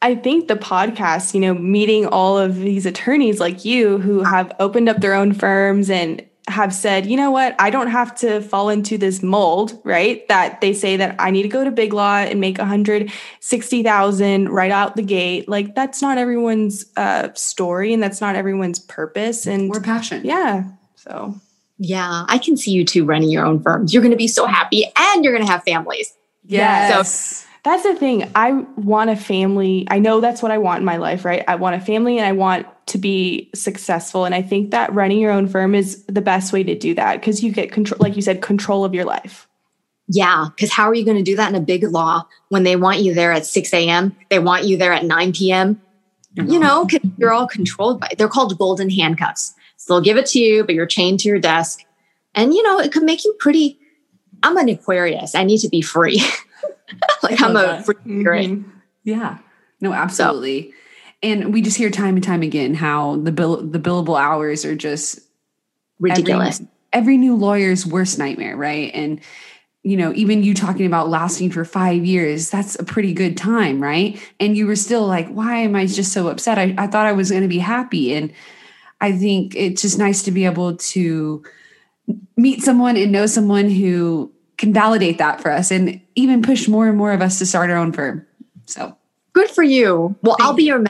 I 0.00 0.14
think 0.14 0.48
the 0.48 0.56
podcast, 0.56 1.34
you 1.34 1.40
know, 1.40 1.54
meeting 1.54 2.06
all 2.06 2.38
of 2.38 2.56
these 2.56 2.86
attorneys 2.86 3.40
like 3.40 3.64
you 3.64 3.98
who 3.98 4.22
have 4.22 4.52
opened 4.60 4.88
up 4.88 5.00
their 5.00 5.14
own 5.14 5.32
firms 5.34 5.90
and 5.90 6.24
have 6.48 6.72
said, 6.72 7.04
you 7.04 7.14
know 7.16 7.30
what, 7.30 7.54
I 7.58 7.68
don't 7.68 7.88
have 7.90 8.14
to 8.20 8.40
fall 8.40 8.70
into 8.70 8.96
this 8.96 9.22
mold, 9.22 9.78
right? 9.84 10.26
That 10.28 10.62
they 10.62 10.72
say 10.72 10.96
that 10.96 11.14
I 11.18 11.30
need 11.30 11.42
to 11.42 11.48
go 11.48 11.62
to 11.62 11.70
Big 11.70 11.92
Law 11.92 12.16
and 12.16 12.40
make 12.40 12.56
160,000 12.58 14.48
right 14.48 14.70
out 14.70 14.96
the 14.96 15.02
gate. 15.02 15.48
Like 15.48 15.74
that's 15.74 16.00
not 16.00 16.16
everyone's 16.16 16.86
uh, 16.96 17.28
story 17.34 17.92
and 17.92 18.02
that's 18.02 18.20
not 18.22 18.34
everyone's 18.34 18.78
purpose. 18.78 19.46
And 19.46 19.68
We're 19.70 19.80
passion. 19.80 20.24
yeah, 20.24 20.64
so 20.94 21.34
Yeah, 21.78 22.24
I 22.28 22.38
can 22.38 22.56
see 22.56 22.72
you 22.72 22.84
two 22.84 23.04
running 23.04 23.30
your 23.30 23.46
own 23.46 23.62
firms. 23.62 23.94
You're 23.94 24.02
going 24.02 24.12
to 24.12 24.16
be 24.16 24.28
so 24.28 24.46
happy 24.46 24.84
and 24.96 25.24
you're 25.24 25.32
going 25.32 25.46
to 25.46 25.50
have 25.50 25.62
families. 25.62 26.12
Yes. 26.44 27.08
So, 27.08 27.48
that's 27.64 27.82
the 27.82 27.94
thing. 27.94 28.30
I 28.34 28.52
want 28.76 29.10
a 29.10 29.16
family. 29.16 29.86
I 29.90 29.98
know 29.98 30.20
that's 30.20 30.42
what 30.42 30.50
I 30.50 30.58
want 30.58 30.78
in 30.78 30.84
my 30.84 30.96
life, 30.96 31.24
right? 31.24 31.44
I 31.46 31.56
want 31.56 31.76
a 31.76 31.80
family 31.80 32.16
and 32.16 32.26
I 32.26 32.32
want 32.32 32.66
to 32.86 32.98
be 32.98 33.50
successful. 33.54 34.24
And 34.24 34.34
I 34.34 34.42
think 34.42 34.70
that 34.70 34.92
running 34.94 35.18
your 35.18 35.32
own 35.32 35.48
firm 35.48 35.74
is 35.74 36.04
the 36.06 36.22
best 36.22 36.52
way 36.52 36.62
to 36.62 36.74
do 36.74 36.94
that 36.94 37.20
because 37.20 37.42
you 37.42 37.52
get 37.52 37.70
control, 37.70 37.98
like 38.00 38.16
you 38.16 38.22
said, 38.22 38.40
control 38.42 38.84
of 38.84 38.94
your 38.94 39.04
life. 39.04 39.46
Yeah, 40.06 40.46
because 40.56 40.72
how 40.72 40.88
are 40.88 40.94
you 40.94 41.04
going 41.04 41.18
to 41.18 41.22
do 41.22 41.36
that 41.36 41.50
in 41.50 41.54
a 41.54 41.60
big 41.60 41.82
law 41.84 42.26
when 42.48 42.62
they 42.62 42.76
want 42.76 43.00
you 43.00 43.12
there 43.12 43.32
at 43.32 43.44
6 43.44 43.74
a.m.? 43.74 44.16
They 44.30 44.38
want 44.38 44.64
you 44.64 44.78
there 44.78 44.92
at 44.92 45.04
9 45.04 45.32
p.m. 45.32 45.80
You 46.34 46.58
know, 46.58 46.84
because 46.84 47.00
you're 47.18 47.32
all 47.32 47.48
controlled 47.48 48.00
by. 48.00 48.12
They're 48.16 48.28
called 48.28 48.56
golden 48.56 48.88
handcuffs. 48.88 49.54
So 49.78 49.94
they'll 49.94 50.02
give 50.02 50.16
it 50.18 50.26
to 50.26 50.38
you, 50.38 50.64
but 50.64 50.74
you're 50.74 50.86
chained 50.86 51.20
to 51.20 51.28
your 51.28 51.38
desk, 51.38 51.84
and 52.34 52.52
you 52.52 52.62
know 52.62 52.78
it 52.78 52.92
could 52.92 53.04
make 53.04 53.24
you 53.24 53.34
pretty. 53.38 53.78
I'm 54.42 54.56
an 54.56 54.68
Aquarius. 54.68 55.34
I 55.34 55.44
need 55.44 55.58
to 55.58 55.68
be 55.68 55.80
free. 55.80 56.22
like 57.22 57.40
I'm 57.40 57.56
a 57.56 57.82
free 57.82 57.94
spirit. 58.04 58.50
Mhm. 58.50 58.64
Yeah. 59.04 59.38
No, 59.80 59.92
absolutely. 59.92 60.74
And 61.22 61.52
we 61.52 61.62
just 61.62 61.76
hear 61.76 61.90
time 61.90 62.14
and 62.14 62.22
time 62.22 62.42
again 62.42 62.74
how 62.74 63.16
the 63.16 63.32
bill 63.32 63.56
the 63.56 63.78
billable 63.78 64.20
hours 64.20 64.64
are 64.64 64.76
just 64.76 65.20
Ridiculous. 66.00 66.60
Every, 66.60 66.68
every 66.92 67.16
new 67.16 67.34
lawyer's 67.34 67.84
worst 67.86 68.18
nightmare, 68.18 68.56
right? 68.56 68.92
And 68.94 69.20
you 69.82 69.96
know, 69.96 70.12
even 70.14 70.42
you 70.42 70.54
talking 70.54 70.86
about 70.86 71.08
lasting 71.08 71.50
for 71.50 71.64
five 71.64 72.04
years, 72.04 72.50
that's 72.50 72.78
a 72.78 72.84
pretty 72.84 73.14
good 73.14 73.36
time, 73.36 73.82
right? 73.82 74.20
And 74.38 74.56
you 74.56 74.66
were 74.66 74.76
still 74.76 75.06
like, 75.06 75.28
why 75.28 75.56
am 75.58 75.74
I 75.74 75.86
just 75.86 76.12
so 76.12 76.28
upset? 76.28 76.58
I, 76.58 76.74
I 76.76 76.88
thought 76.88 77.06
I 77.06 77.12
was 77.12 77.30
going 77.30 77.42
to 77.42 77.48
be 77.48 77.58
happy. 77.58 78.12
And 78.12 78.32
I 79.00 79.12
think 79.12 79.54
it's 79.54 79.82
just 79.82 79.98
nice 79.98 80.22
to 80.24 80.30
be 80.30 80.44
able 80.44 80.76
to 80.76 81.42
meet 82.36 82.62
someone 82.62 82.96
and 82.96 83.12
know 83.12 83.26
someone 83.26 83.68
who 83.68 84.32
can 84.56 84.72
validate 84.72 85.18
that 85.18 85.40
for 85.40 85.50
us 85.50 85.70
and 85.70 86.00
even 86.14 86.42
push 86.42 86.66
more 86.68 86.88
and 86.88 86.98
more 86.98 87.12
of 87.12 87.22
us 87.22 87.38
to 87.38 87.46
start 87.46 87.70
our 87.70 87.76
own 87.76 87.92
firm. 87.92 88.26
So 88.66 88.96
Good 89.32 89.50
for 89.50 89.62
you. 89.62 90.16
Well, 90.22 90.36
I'll 90.40 90.54
be 90.54 90.64
your. 90.64 90.80
ma- 90.80 90.88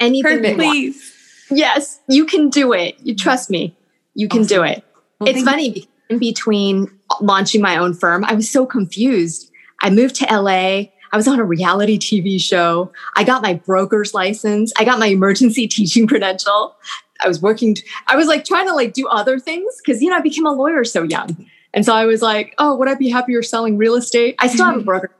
Anything 0.00 0.32
you 0.32 0.36
Perfect. 0.36 0.58
want. 0.58 0.70
Please. 0.72 1.46
Yes, 1.50 2.00
you 2.08 2.26
can 2.26 2.50
do 2.50 2.72
it. 2.72 2.96
You 3.00 3.14
mm-hmm. 3.14 3.22
trust 3.22 3.48
me. 3.48 3.76
You 4.14 4.28
can 4.28 4.44
do 4.44 4.62
it. 4.62 4.84
Well, 5.18 5.30
it's 5.30 5.42
funny 5.42 5.70
because 5.70 5.88
in 6.10 6.18
between 6.18 6.90
launching 7.20 7.62
my 7.62 7.76
own 7.76 7.94
firm, 7.94 8.24
I 8.24 8.34
was 8.34 8.50
so 8.50 8.66
confused. 8.66 9.50
I 9.80 9.90
moved 9.90 10.16
to 10.16 10.26
LA. 10.26 10.50
I 10.50 10.92
I 11.14 11.16
was 11.16 11.28
on 11.28 11.38
a 11.38 11.44
reality 11.44 11.96
TV 11.96 12.40
show. 12.40 12.92
I 13.16 13.22
got 13.22 13.40
my 13.40 13.54
broker's 13.54 14.14
license. 14.14 14.72
I 14.76 14.84
got 14.84 14.98
my 14.98 15.06
emergency 15.06 15.68
teaching 15.68 16.08
credential. 16.08 16.76
I 17.24 17.28
was 17.28 17.40
working, 17.40 17.76
I 18.06 18.16
was 18.16 18.26
like 18.26 18.44
trying 18.44 18.66
to 18.68 18.74
like 18.74 18.92
do 18.92 19.08
other 19.08 19.38
things 19.38 19.80
because, 19.84 20.02
you 20.02 20.10
know, 20.10 20.16
I 20.16 20.20
became 20.20 20.46
a 20.46 20.52
lawyer 20.52 20.84
so 20.84 21.02
young. 21.02 21.46
And 21.72 21.84
so 21.84 21.94
I 21.94 22.04
was 22.04 22.22
like, 22.22 22.54
oh, 22.58 22.76
would 22.76 22.88
I 22.88 22.94
be 22.94 23.08
happier 23.08 23.42
selling 23.42 23.76
real 23.76 23.96
estate? 23.96 24.36
I 24.38 24.46
still 24.46 24.66
have 24.66 24.76
a 24.76 24.82
broker, 24.82 25.10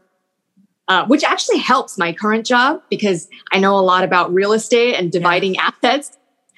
uh, 0.87 1.07
which 1.07 1.25
actually 1.25 1.59
helps 1.59 1.99
my 1.99 2.12
current 2.12 2.47
job 2.47 2.83
because 2.88 3.29
I 3.53 3.59
know 3.59 3.77
a 3.77 3.81
lot 3.81 4.05
about 4.05 4.33
real 4.33 4.53
estate 4.53 4.95
and 4.95 5.11
dividing 5.11 5.55
yeah. 5.55 5.71
assets. 5.83 6.17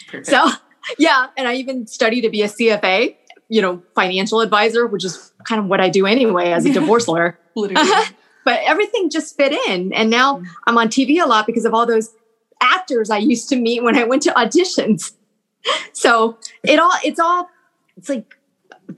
Perfect. 0.09 0.27
So, 0.27 0.51
yeah. 0.99 1.29
And 1.37 1.49
I 1.49 1.55
even 1.55 1.87
studied 1.87 2.23
to 2.23 2.31
be 2.31 2.43
a 2.43 2.49
CFA, 2.49 3.17
you 3.49 3.63
know, 3.63 3.83
financial 3.95 4.41
advisor, 4.41 4.87
which 4.87 5.05
is 5.05 5.33
kind 5.49 5.61
of 5.61 5.67
what 5.67 5.81
I 5.81 5.89
do 5.89 6.05
anyway 6.05 6.53
as 6.53 6.67
a 6.67 6.73
divorce 6.75 7.09
lawyer. 7.09 7.39
but 8.45 8.61
everything 8.65 9.09
just 9.09 9.37
fit 9.37 9.53
in. 9.69 9.95
And 9.95 10.11
now 10.11 10.39
mm. 10.39 10.47
I'm 10.67 10.77
on 10.77 10.89
TV 10.89 11.23
a 11.23 11.27
lot 11.27 11.47
because 11.47 11.65
of 11.65 11.73
all 11.73 11.87
those 11.87 12.15
actors 12.61 13.11
I 13.11 13.19
used 13.19 13.49
to 13.49 13.57
meet 13.57 13.83
when 13.83 13.97
I 13.97 14.05
went 14.05 14.23
to 14.23 14.31
auditions. 14.31 15.13
So 15.93 16.39
it 16.63 16.79
all, 16.79 16.93
it's 17.05 17.19
all, 17.19 17.49
it's 17.97 18.09
like 18.09 18.37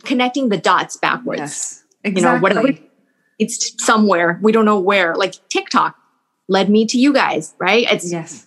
connecting 0.04 0.48
the 0.48 0.58
dots 0.58 0.96
backwards. 0.96 1.40
Yes, 1.40 1.84
exactly. 2.04 2.20
You 2.20 2.36
know, 2.36 2.42
whatever 2.42 2.78
it's 3.38 3.82
somewhere, 3.84 4.38
we 4.42 4.52
don't 4.52 4.64
know 4.64 4.78
where, 4.80 5.14
like 5.14 5.34
TikTok 5.48 5.96
led 6.48 6.68
me 6.68 6.86
to 6.86 6.98
you 6.98 7.12
guys, 7.12 7.54
right? 7.58 7.86
It's 7.90 8.10
yes. 8.10 8.46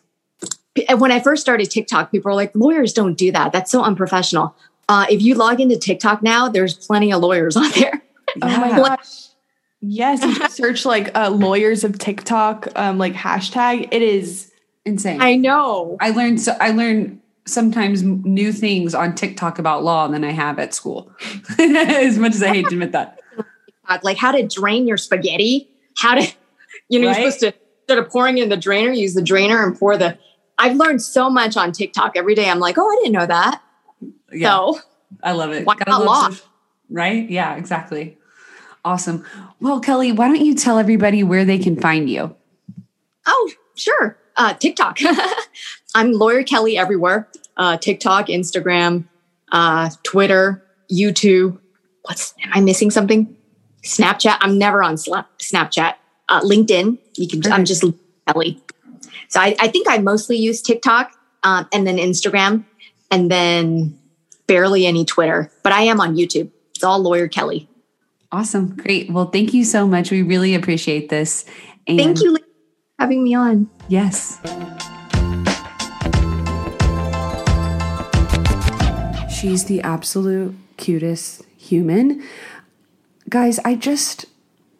When 0.97 1.12
I 1.12 1.19
first 1.19 1.41
started 1.41 1.69
TikTok, 1.69 2.12
people 2.12 2.29
were 2.29 2.36
like, 2.36 2.51
lawyers 2.55 2.93
don't 2.93 3.17
do 3.17 3.31
that. 3.31 3.51
That's 3.51 3.71
so 3.71 3.84
unprofessional. 3.84 4.55
Uh, 4.88 5.05
if 5.10 5.21
you 5.21 5.36
log 5.36 5.60
into 5.60 5.77
TikTok 5.77 6.23
now, 6.23 6.49
there's 6.49 6.73
plenty 6.73 7.12
of 7.13 7.21
lawyers 7.21 7.55
on 7.55 7.69
there. 7.71 8.01
Oh 8.41 8.47
my 8.47 8.69
gosh. 8.69 9.27
Yes, 9.81 10.23
you 10.23 10.47
search 10.47 10.86
like 10.86 11.13
uh, 11.17 11.29
lawyers 11.29 11.84
of 11.84 11.97
TikTok, 11.97 12.69
um, 12.77 12.97
like 12.97 13.12
hashtag. 13.12 13.89
It 13.91 14.01
is 14.01 14.53
insane. 14.86 15.21
I 15.21 15.36
know. 15.36 15.97
I 15.99 16.12
learned 16.12 16.39
so 16.39 16.55
I 16.62 16.71
learned 16.71 17.19
sometimes 17.45 18.04
new 18.04 18.51
things 18.51 18.93
on 18.93 19.15
TikTok 19.15 19.60
about 19.60 19.84
law 19.84 20.08
than 20.08 20.23
I 20.23 20.32
have 20.32 20.60
at 20.60 20.73
school. 20.73 21.12
as 21.60 22.17
much 22.17 22.36
as 22.36 22.43
I 22.43 22.49
hate 22.49 22.67
to 22.67 22.75
admit 22.75 22.91
that. 22.91 23.19
Like 24.04 24.15
how 24.15 24.32
to 24.32 24.47
drain 24.47 24.88
your 24.88 24.95
spaghetti, 24.95 25.69
how 25.97 26.15
to, 26.15 26.25
you 26.88 26.97
know, 26.97 27.08
right? 27.08 27.19
you're 27.19 27.32
supposed 27.32 27.39
to 27.41 27.54
instead 27.82 27.97
of 27.97 28.10
pouring 28.10 28.38
in 28.38 28.47
the 28.47 28.56
drainer, 28.56 28.91
use 28.91 29.15
the 29.15 29.21
drainer 29.21 29.65
and 29.65 29.77
pour 29.77 29.97
the. 29.97 30.17
I've 30.58 30.77
learned 30.77 31.01
so 31.01 31.30
much 31.30 31.58
on 31.58 31.73
TikTok 31.73 32.15
every 32.15 32.34
day. 32.34 32.49
I'm 32.49 32.60
like, 32.60 32.77
oh, 32.77 32.89
I 32.89 32.95
didn't 33.01 33.12
know 33.12 33.25
that. 33.25 33.62
Yeah, 34.32 34.49
so 34.49 34.80
I 35.23 35.34
love 35.34 35.51
it. 35.51 35.65
Why 35.65 35.75
not 35.86 36.06
law? 36.06 36.30
right? 36.89 37.30
Yeah, 37.30 37.56
exactly. 37.56 38.17
Awesome. 38.86 39.25
Well, 39.60 39.80
Kelly, 39.80 40.12
why 40.12 40.27
don't 40.27 40.45
you 40.45 40.56
tell 40.56 40.80
everybody 40.80 41.23
where 41.23 41.43
they 41.43 41.60
can 41.60 41.75
find 41.75 42.10
you? 42.10 42.36
Oh, 43.27 43.51
sure. 43.75 44.17
Uh, 44.36 44.54
TikTok. 44.54 44.99
I'm 45.93 46.13
Lawyer 46.13 46.43
Kelly 46.43 46.77
everywhere. 46.77 47.27
Uh, 47.58 47.77
TikTok, 47.77 48.27
Instagram, 48.27 49.06
uh, 49.51 49.89
Twitter, 50.04 50.63
YouTube. 50.91 51.60
What's 52.04 52.34
am 52.43 52.51
I 52.54 52.62
missing 52.62 52.91
something? 52.91 53.36
Snapchat. 53.84 54.38
I'm 54.39 54.58
never 54.58 54.84
on 54.84 54.95
Snapchat. 54.95 55.95
Uh, 56.30 56.41
LinkedIn. 56.41 56.97
You 57.17 57.27
can. 57.27 57.51
I'm 57.51 57.65
just 57.65 57.84
Kelly. 58.27 58.62
So 59.27 59.39
I, 59.39 59.56
I, 59.60 59.67
think 59.67 59.88
I 59.89 59.97
mostly 59.97 60.38
use 60.38 60.62
TikTok 60.62 61.12
um, 61.43 61.67
and 61.73 61.88
then 61.88 61.97
Instagram 61.97 62.65
and 63.10 63.32
then 63.32 63.97
barely 64.47 64.86
any 64.86 65.06
Twitter. 65.06 65.51
But 65.63 65.73
I 65.73 65.84
am 65.84 65.99
on 65.99 66.15
YouTube. 66.15 66.51
It's 66.75 66.84
all 66.84 66.99
Lawyer 66.99 67.27
Kelly. 67.27 67.69
Awesome. 68.32 68.75
Great. 68.75 69.12
Well, 69.12 69.25
thank 69.25 69.54
you 69.54 69.65
so 69.65 69.88
much. 69.88 70.12
We 70.12 70.21
really 70.21 70.56
appreciate 70.56 71.10
this. 71.10 71.45
And 71.88 71.97
thank 71.97 72.21
you 72.21 72.38
for 72.38 72.43
having 72.99 73.23
me 73.23 73.34
on. 73.34 73.69
Yes. 73.88 74.39
She's 79.41 79.65
the 79.65 79.82
absolute 79.82 80.56
cutest 80.77 81.43
human. 81.58 82.23
Guys, 83.27 83.58
I 83.65 83.73
just 83.73 84.27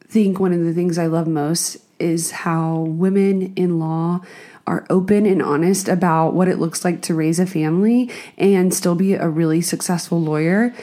think 0.08 0.40
one 0.40 0.54
of 0.54 0.64
the 0.64 0.72
things 0.72 1.00
I 1.00 1.08
love 1.08 1.28
most 1.28 1.78
is 1.98 2.30
how 2.30 2.82
women 2.82 3.54
in 3.56 3.80
law 3.80 4.22
are 4.68 4.86
open 4.88 5.26
and 5.26 5.42
honest 5.42 5.90
about 5.90 6.36
what 6.36 6.48
it 6.48 6.60
looks 6.60 6.86
like 6.86 7.02
to 7.02 7.16
raise 7.16 7.40
a 7.40 7.48
family 7.48 8.12
and 8.38 8.72
still 8.72 8.94
be 8.94 9.16
a 9.16 9.28
really 9.28 9.62
successful 9.62 10.22
lawyer. 10.22 10.76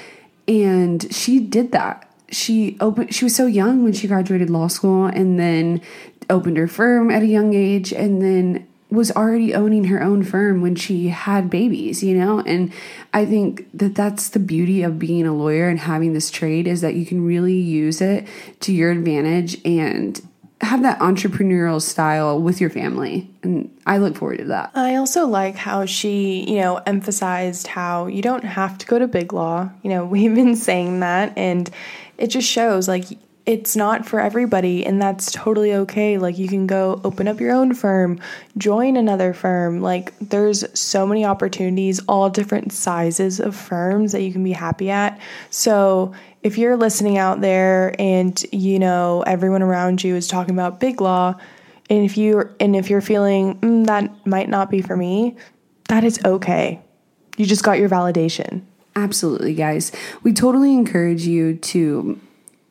And 0.48 1.14
she 1.14 1.38
did 1.38 1.70
that 1.70 2.04
she 2.30 2.76
opened 2.80 3.14
she 3.14 3.24
was 3.24 3.36
so 3.36 3.46
young 3.46 3.84
when 3.84 3.92
she 3.92 4.08
graduated 4.08 4.50
law 4.50 4.66
school 4.66 5.06
and 5.06 5.38
then 5.38 5.80
opened 6.28 6.56
her 6.56 6.68
firm 6.68 7.10
at 7.10 7.22
a 7.22 7.26
young 7.26 7.54
age 7.54 7.92
and 7.92 8.20
then 8.20 8.66
was 8.90 9.10
already 9.12 9.54
owning 9.54 9.84
her 9.84 10.02
own 10.02 10.22
firm 10.22 10.62
when 10.62 10.74
she 10.74 11.08
had 11.08 11.50
babies, 11.50 12.02
you 12.02 12.16
know? 12.16 12.40
And 12.40 12.72
I 13.12 13.26
think 13.26 13.68
that 13.74 13.94
that's 13.94 14.30
the 14.30 14.38
beauty 14.38 14.82
of 14.82 14.98
being 14.98 15.26
a 15.26 15.34
lawyer 15.34 15.68
and 15.68 15.78
having 15.78 16.14
this 16.14 16.30
trade 16.30 16.66
is 16.66 16.80
that 16.80 16.94
you 16.94 17.04
can 17.04 17.24
really 17.24 17.56
use 17.56 18.00
it 18.00 18.26
to 18.60 18.72
your 18.72 18.90
advantage 18.90 19.60
and 19.64 20.20
have 20.60 20.82
that 20.82 20.98
entrepreneurial 20.98 21.80
style 21.80 22.40
with 22.40 22.60
your 22.60 22.70
family. 22.70 23.30
And 23.42 23.70
I 23.86 23.98
look 23.98 24.16
forward 24.16 24.38
to 24.38 24.44
that. 24.46 24.72
I 24.74 24.96
also 24.96 25.26
like 25.26 25.54
how 25.54 25.84
she, 25.84 26.50
you 26.50 26.60
know, 26.60 26.76
emphasized 26.86 27.68
how 27.68 28.06
you 28.06 28.22
don't 28.22 28.44
have 28.44 28.76
to 28.78 28.86
go 28.86 28.98
to 28.98 29.06
big 29.06 29.32
law. 29.32 29.70
You 29.82 29.90
know, 29.90 30.04
we've 30.06 30.34
been 30.34 30.56
saying 30.56 31.00
that 31.00 31.36
and 31.36 31.70
it 32.16 32.28
just 32.28 32.48
shows 32.48 32.88
like 32.88 33.04
it's 33.48 33.74
not 33.74 34.04
for 34.04 34.20
everybody 34.20 34.84
and 34.84 35.00
that's 35.00 35.32
totally 35.32 35.72
okay. 35.72 36.18
Like 36.18 36.36
you 36.36 36.48
can 36.48 36.66
go 36.66 37.00
open 37.02 37.26
up 37.26 37.40
your 37.40 37.52
own 37.52 37.72
firm 37.72 38.20
join 38.58 38.94
another 38.94 39.32
firm. 39.32 39.80
Like 39.80 40.12
there's 40.18 40.66
so 40.78 41.06
many 41.06 41.24
opportunities 41.24 41.98
all 42.00 42.28
different 42.28 42.74
sizes 42.74 43.40
of 43.40 43.56
firms 43.56 44.12
that 44.12 44.20
you 44.20 44.32
can 44.32 44.44
be 44.44 44.52
happy 44.52 44.90
at. 44.90 45.18
So 45.48 46.12
if 46.42 46.58
you're 46.58 46.76
listening 46.76 47.16
out 47.16 47.40
there 47.40 47.98
and 47.98 48.38
you 48.52 48.78
know 48.78 49.24
everyone 49.26 49.62
around 49.62 50.04
you 50.04 50.14
is 50.14 50.28
talking 50.28 50.54
about 50.54 50.78
big 50.78 51.00
law 51.00 51.34
and 51.88 52.04
if 52.04 52.18
you 52.18 52.54
and 52.60 52.76
if 52.76 52.90
you're 52.90 53.00
feeling 53.00 53.58
mm, 53.60 53.86
that 53.86 54.26
might 54.26 54.50
not 54.50 54.70
be 54.70 54.82
for 54.82 54.94
me 54.94 55.36
that 55.88 56.04
is 56.04 56.20
okay. 56.22 56.82
You 57.38 57.46
just 57.46 57.64
got 57.64 57.78
your 57.78 57.88
validation. 57.88 58.60
Absolutely, 58.94 59.54
guys. 59.54 59.90
We 60.22 60.34
totally 60.34 60.74
encourage 60.74 61.22
you 61.22 61.54
to 61.54 62.20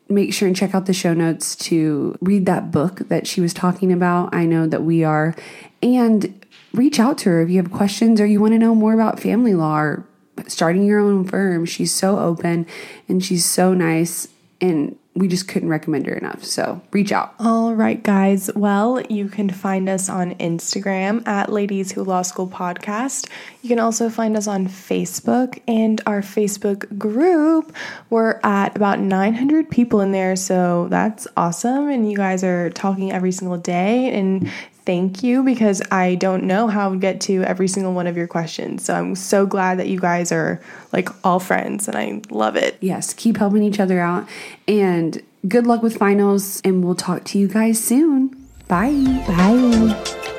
make 0.09 0.33
sure 0.33 0.47
and 0.47 0.55
check 0.55 0.73
out 0.73 0.85
the 0.85 0.93
show 0.93 1.13
notes 1.13 1.55
to 1.55 2.17
read 2.21 2.45
that 2.45 2.71
book 2.71 2.99
that 3.09 3.27
she 3.27 3.41
was 3.41 3.53
talking 3.53 3.91
about. 3.91 4.33
I 4.33 4.45
know 4.45 4.67
that 4.67 4.83
we 4.83 5.03
are. 5.03 5.35
And 5.81 6.45
reach 6.73 6.99
out 6.99 7.17
to 7.19 7.29
her 7.29 7.41
if 7.41 7.49
you 7.49 7.57
have 7.61 7.71
questions 7.71 8.21
or 8.21 8.25
you 8.25 8.39
want 8.39 8.53
to 8.53 8.59
know 8.59 8.75
more 8.75 8.93
about 8.93 9.19
family 9.19 9.53
law 9.53 9.77
or 9.77 10.07
starting 10.47 10.85
your 10.85 10.99
own 10.99 11.25
firm. 11.25 11.65
She's 11.65 11.93
so 11.93 12.19
open 12.19 12.65
and 13.07 13.23
she's 13.23 13.45
so 13.45 13.73
nice. 13.73 14.27
And 14.61 14.97
we 15.17 15.27
just 15.27 15.47
couldn't 15.47 15.69
recommend 15.69 16.05
her 16.05 16.13
enough. 16.13 16.43
So 16.43 16.81
reach 16.91 17.11
out. 17.11 17.33
All 17.39 17.73
right, 17.73 18.01
guys. 18.01 18.49
Well, 18.55 19.01
you 19.01 19.27
can 19.29 19.49
find 19.49 19.89
us 19.89 20.09
on 20.09 20.35
Instagram 20.35 21.27
at 21.27 21.51
Ladies 21.51 21.91
Who 21.91 22.03
Law 22.03 22.21
School 22.21 22.47
Podcast. 22.47 23.27
You 23.61 23.69
can 23.69 23.79
also 23.79 24.09
find 24.09 24.37
us 24.37 24.47
on 24.47 24.67
Facebook 24.67 25.59
and 25.67 26.01
our 26.05 26.21
Facebook 26.21 26.97
group. 26.97 27.75
We're 28.09 28.39
at 28.43 28.75
about 28.75 28.99
900 28.99 29.69
people 29.69 30.01
in 30.01 30.11
there. 30.11 30.35
So 30.35 30.87
that's 30.89 31.27
awesome. 31.35 31.89
And 31.89 32.09
you 32.09 32.15
guys 32.15 32.43
are 32.43 32.69
talking 32.69 33.11
every 33.11 33.31
single 33.31 33.57
day. 33.57 34.13
And 34.13 34.51
thank 34.87 35.21
you 35.21 35.43
because 35.43 35.81
I 35.91 36.15
don't 36.15 36.45
know 36.45 36.67
how 36.67 36.85
I 36.85 36.87
would 36.87 37.01
get 37.01 37.19
to 37.21 37.43
every 37.43 37.67
single 37.67 37.93
one 37.93 38.07
of 38.07 38.15
your 38.15 38.25
questions. 38.25 38.85
So 38.85 38.95
I'm 38.95 39.15
so 39.15 39.45
glad 39.45 39.77
that 39.79 39.89
you 39.89 39.99
guys 39.99 40.31
are 40.31 40.61
like 40.93 41.09
all 41.25 41.39
friends 41.39 41.87
and 41.89 41.97
I 41.97 42.21
love 42.31 42.55
it. 42.55 42.77
Yes, 42.79 43.13
keep 43.13 43.37
helping 43.37 43.61
each 43.61 43.81
other 43.81 43.99
out 43.99 44.27
and 44.67 45.21
good 45.47 45.67
luck 45.67 45.83
with 45.83 45.97
finals 45.97 46.61
and 46.63 46.83
we'll 46.83 46.95
talk 46.95 47.25
to 47.25 47.37
you 47.37 47.49
guys 47.49 47.83
soon. 47.83 48.29
Bye. 48.69 49.23
Bye. 49.27 50.33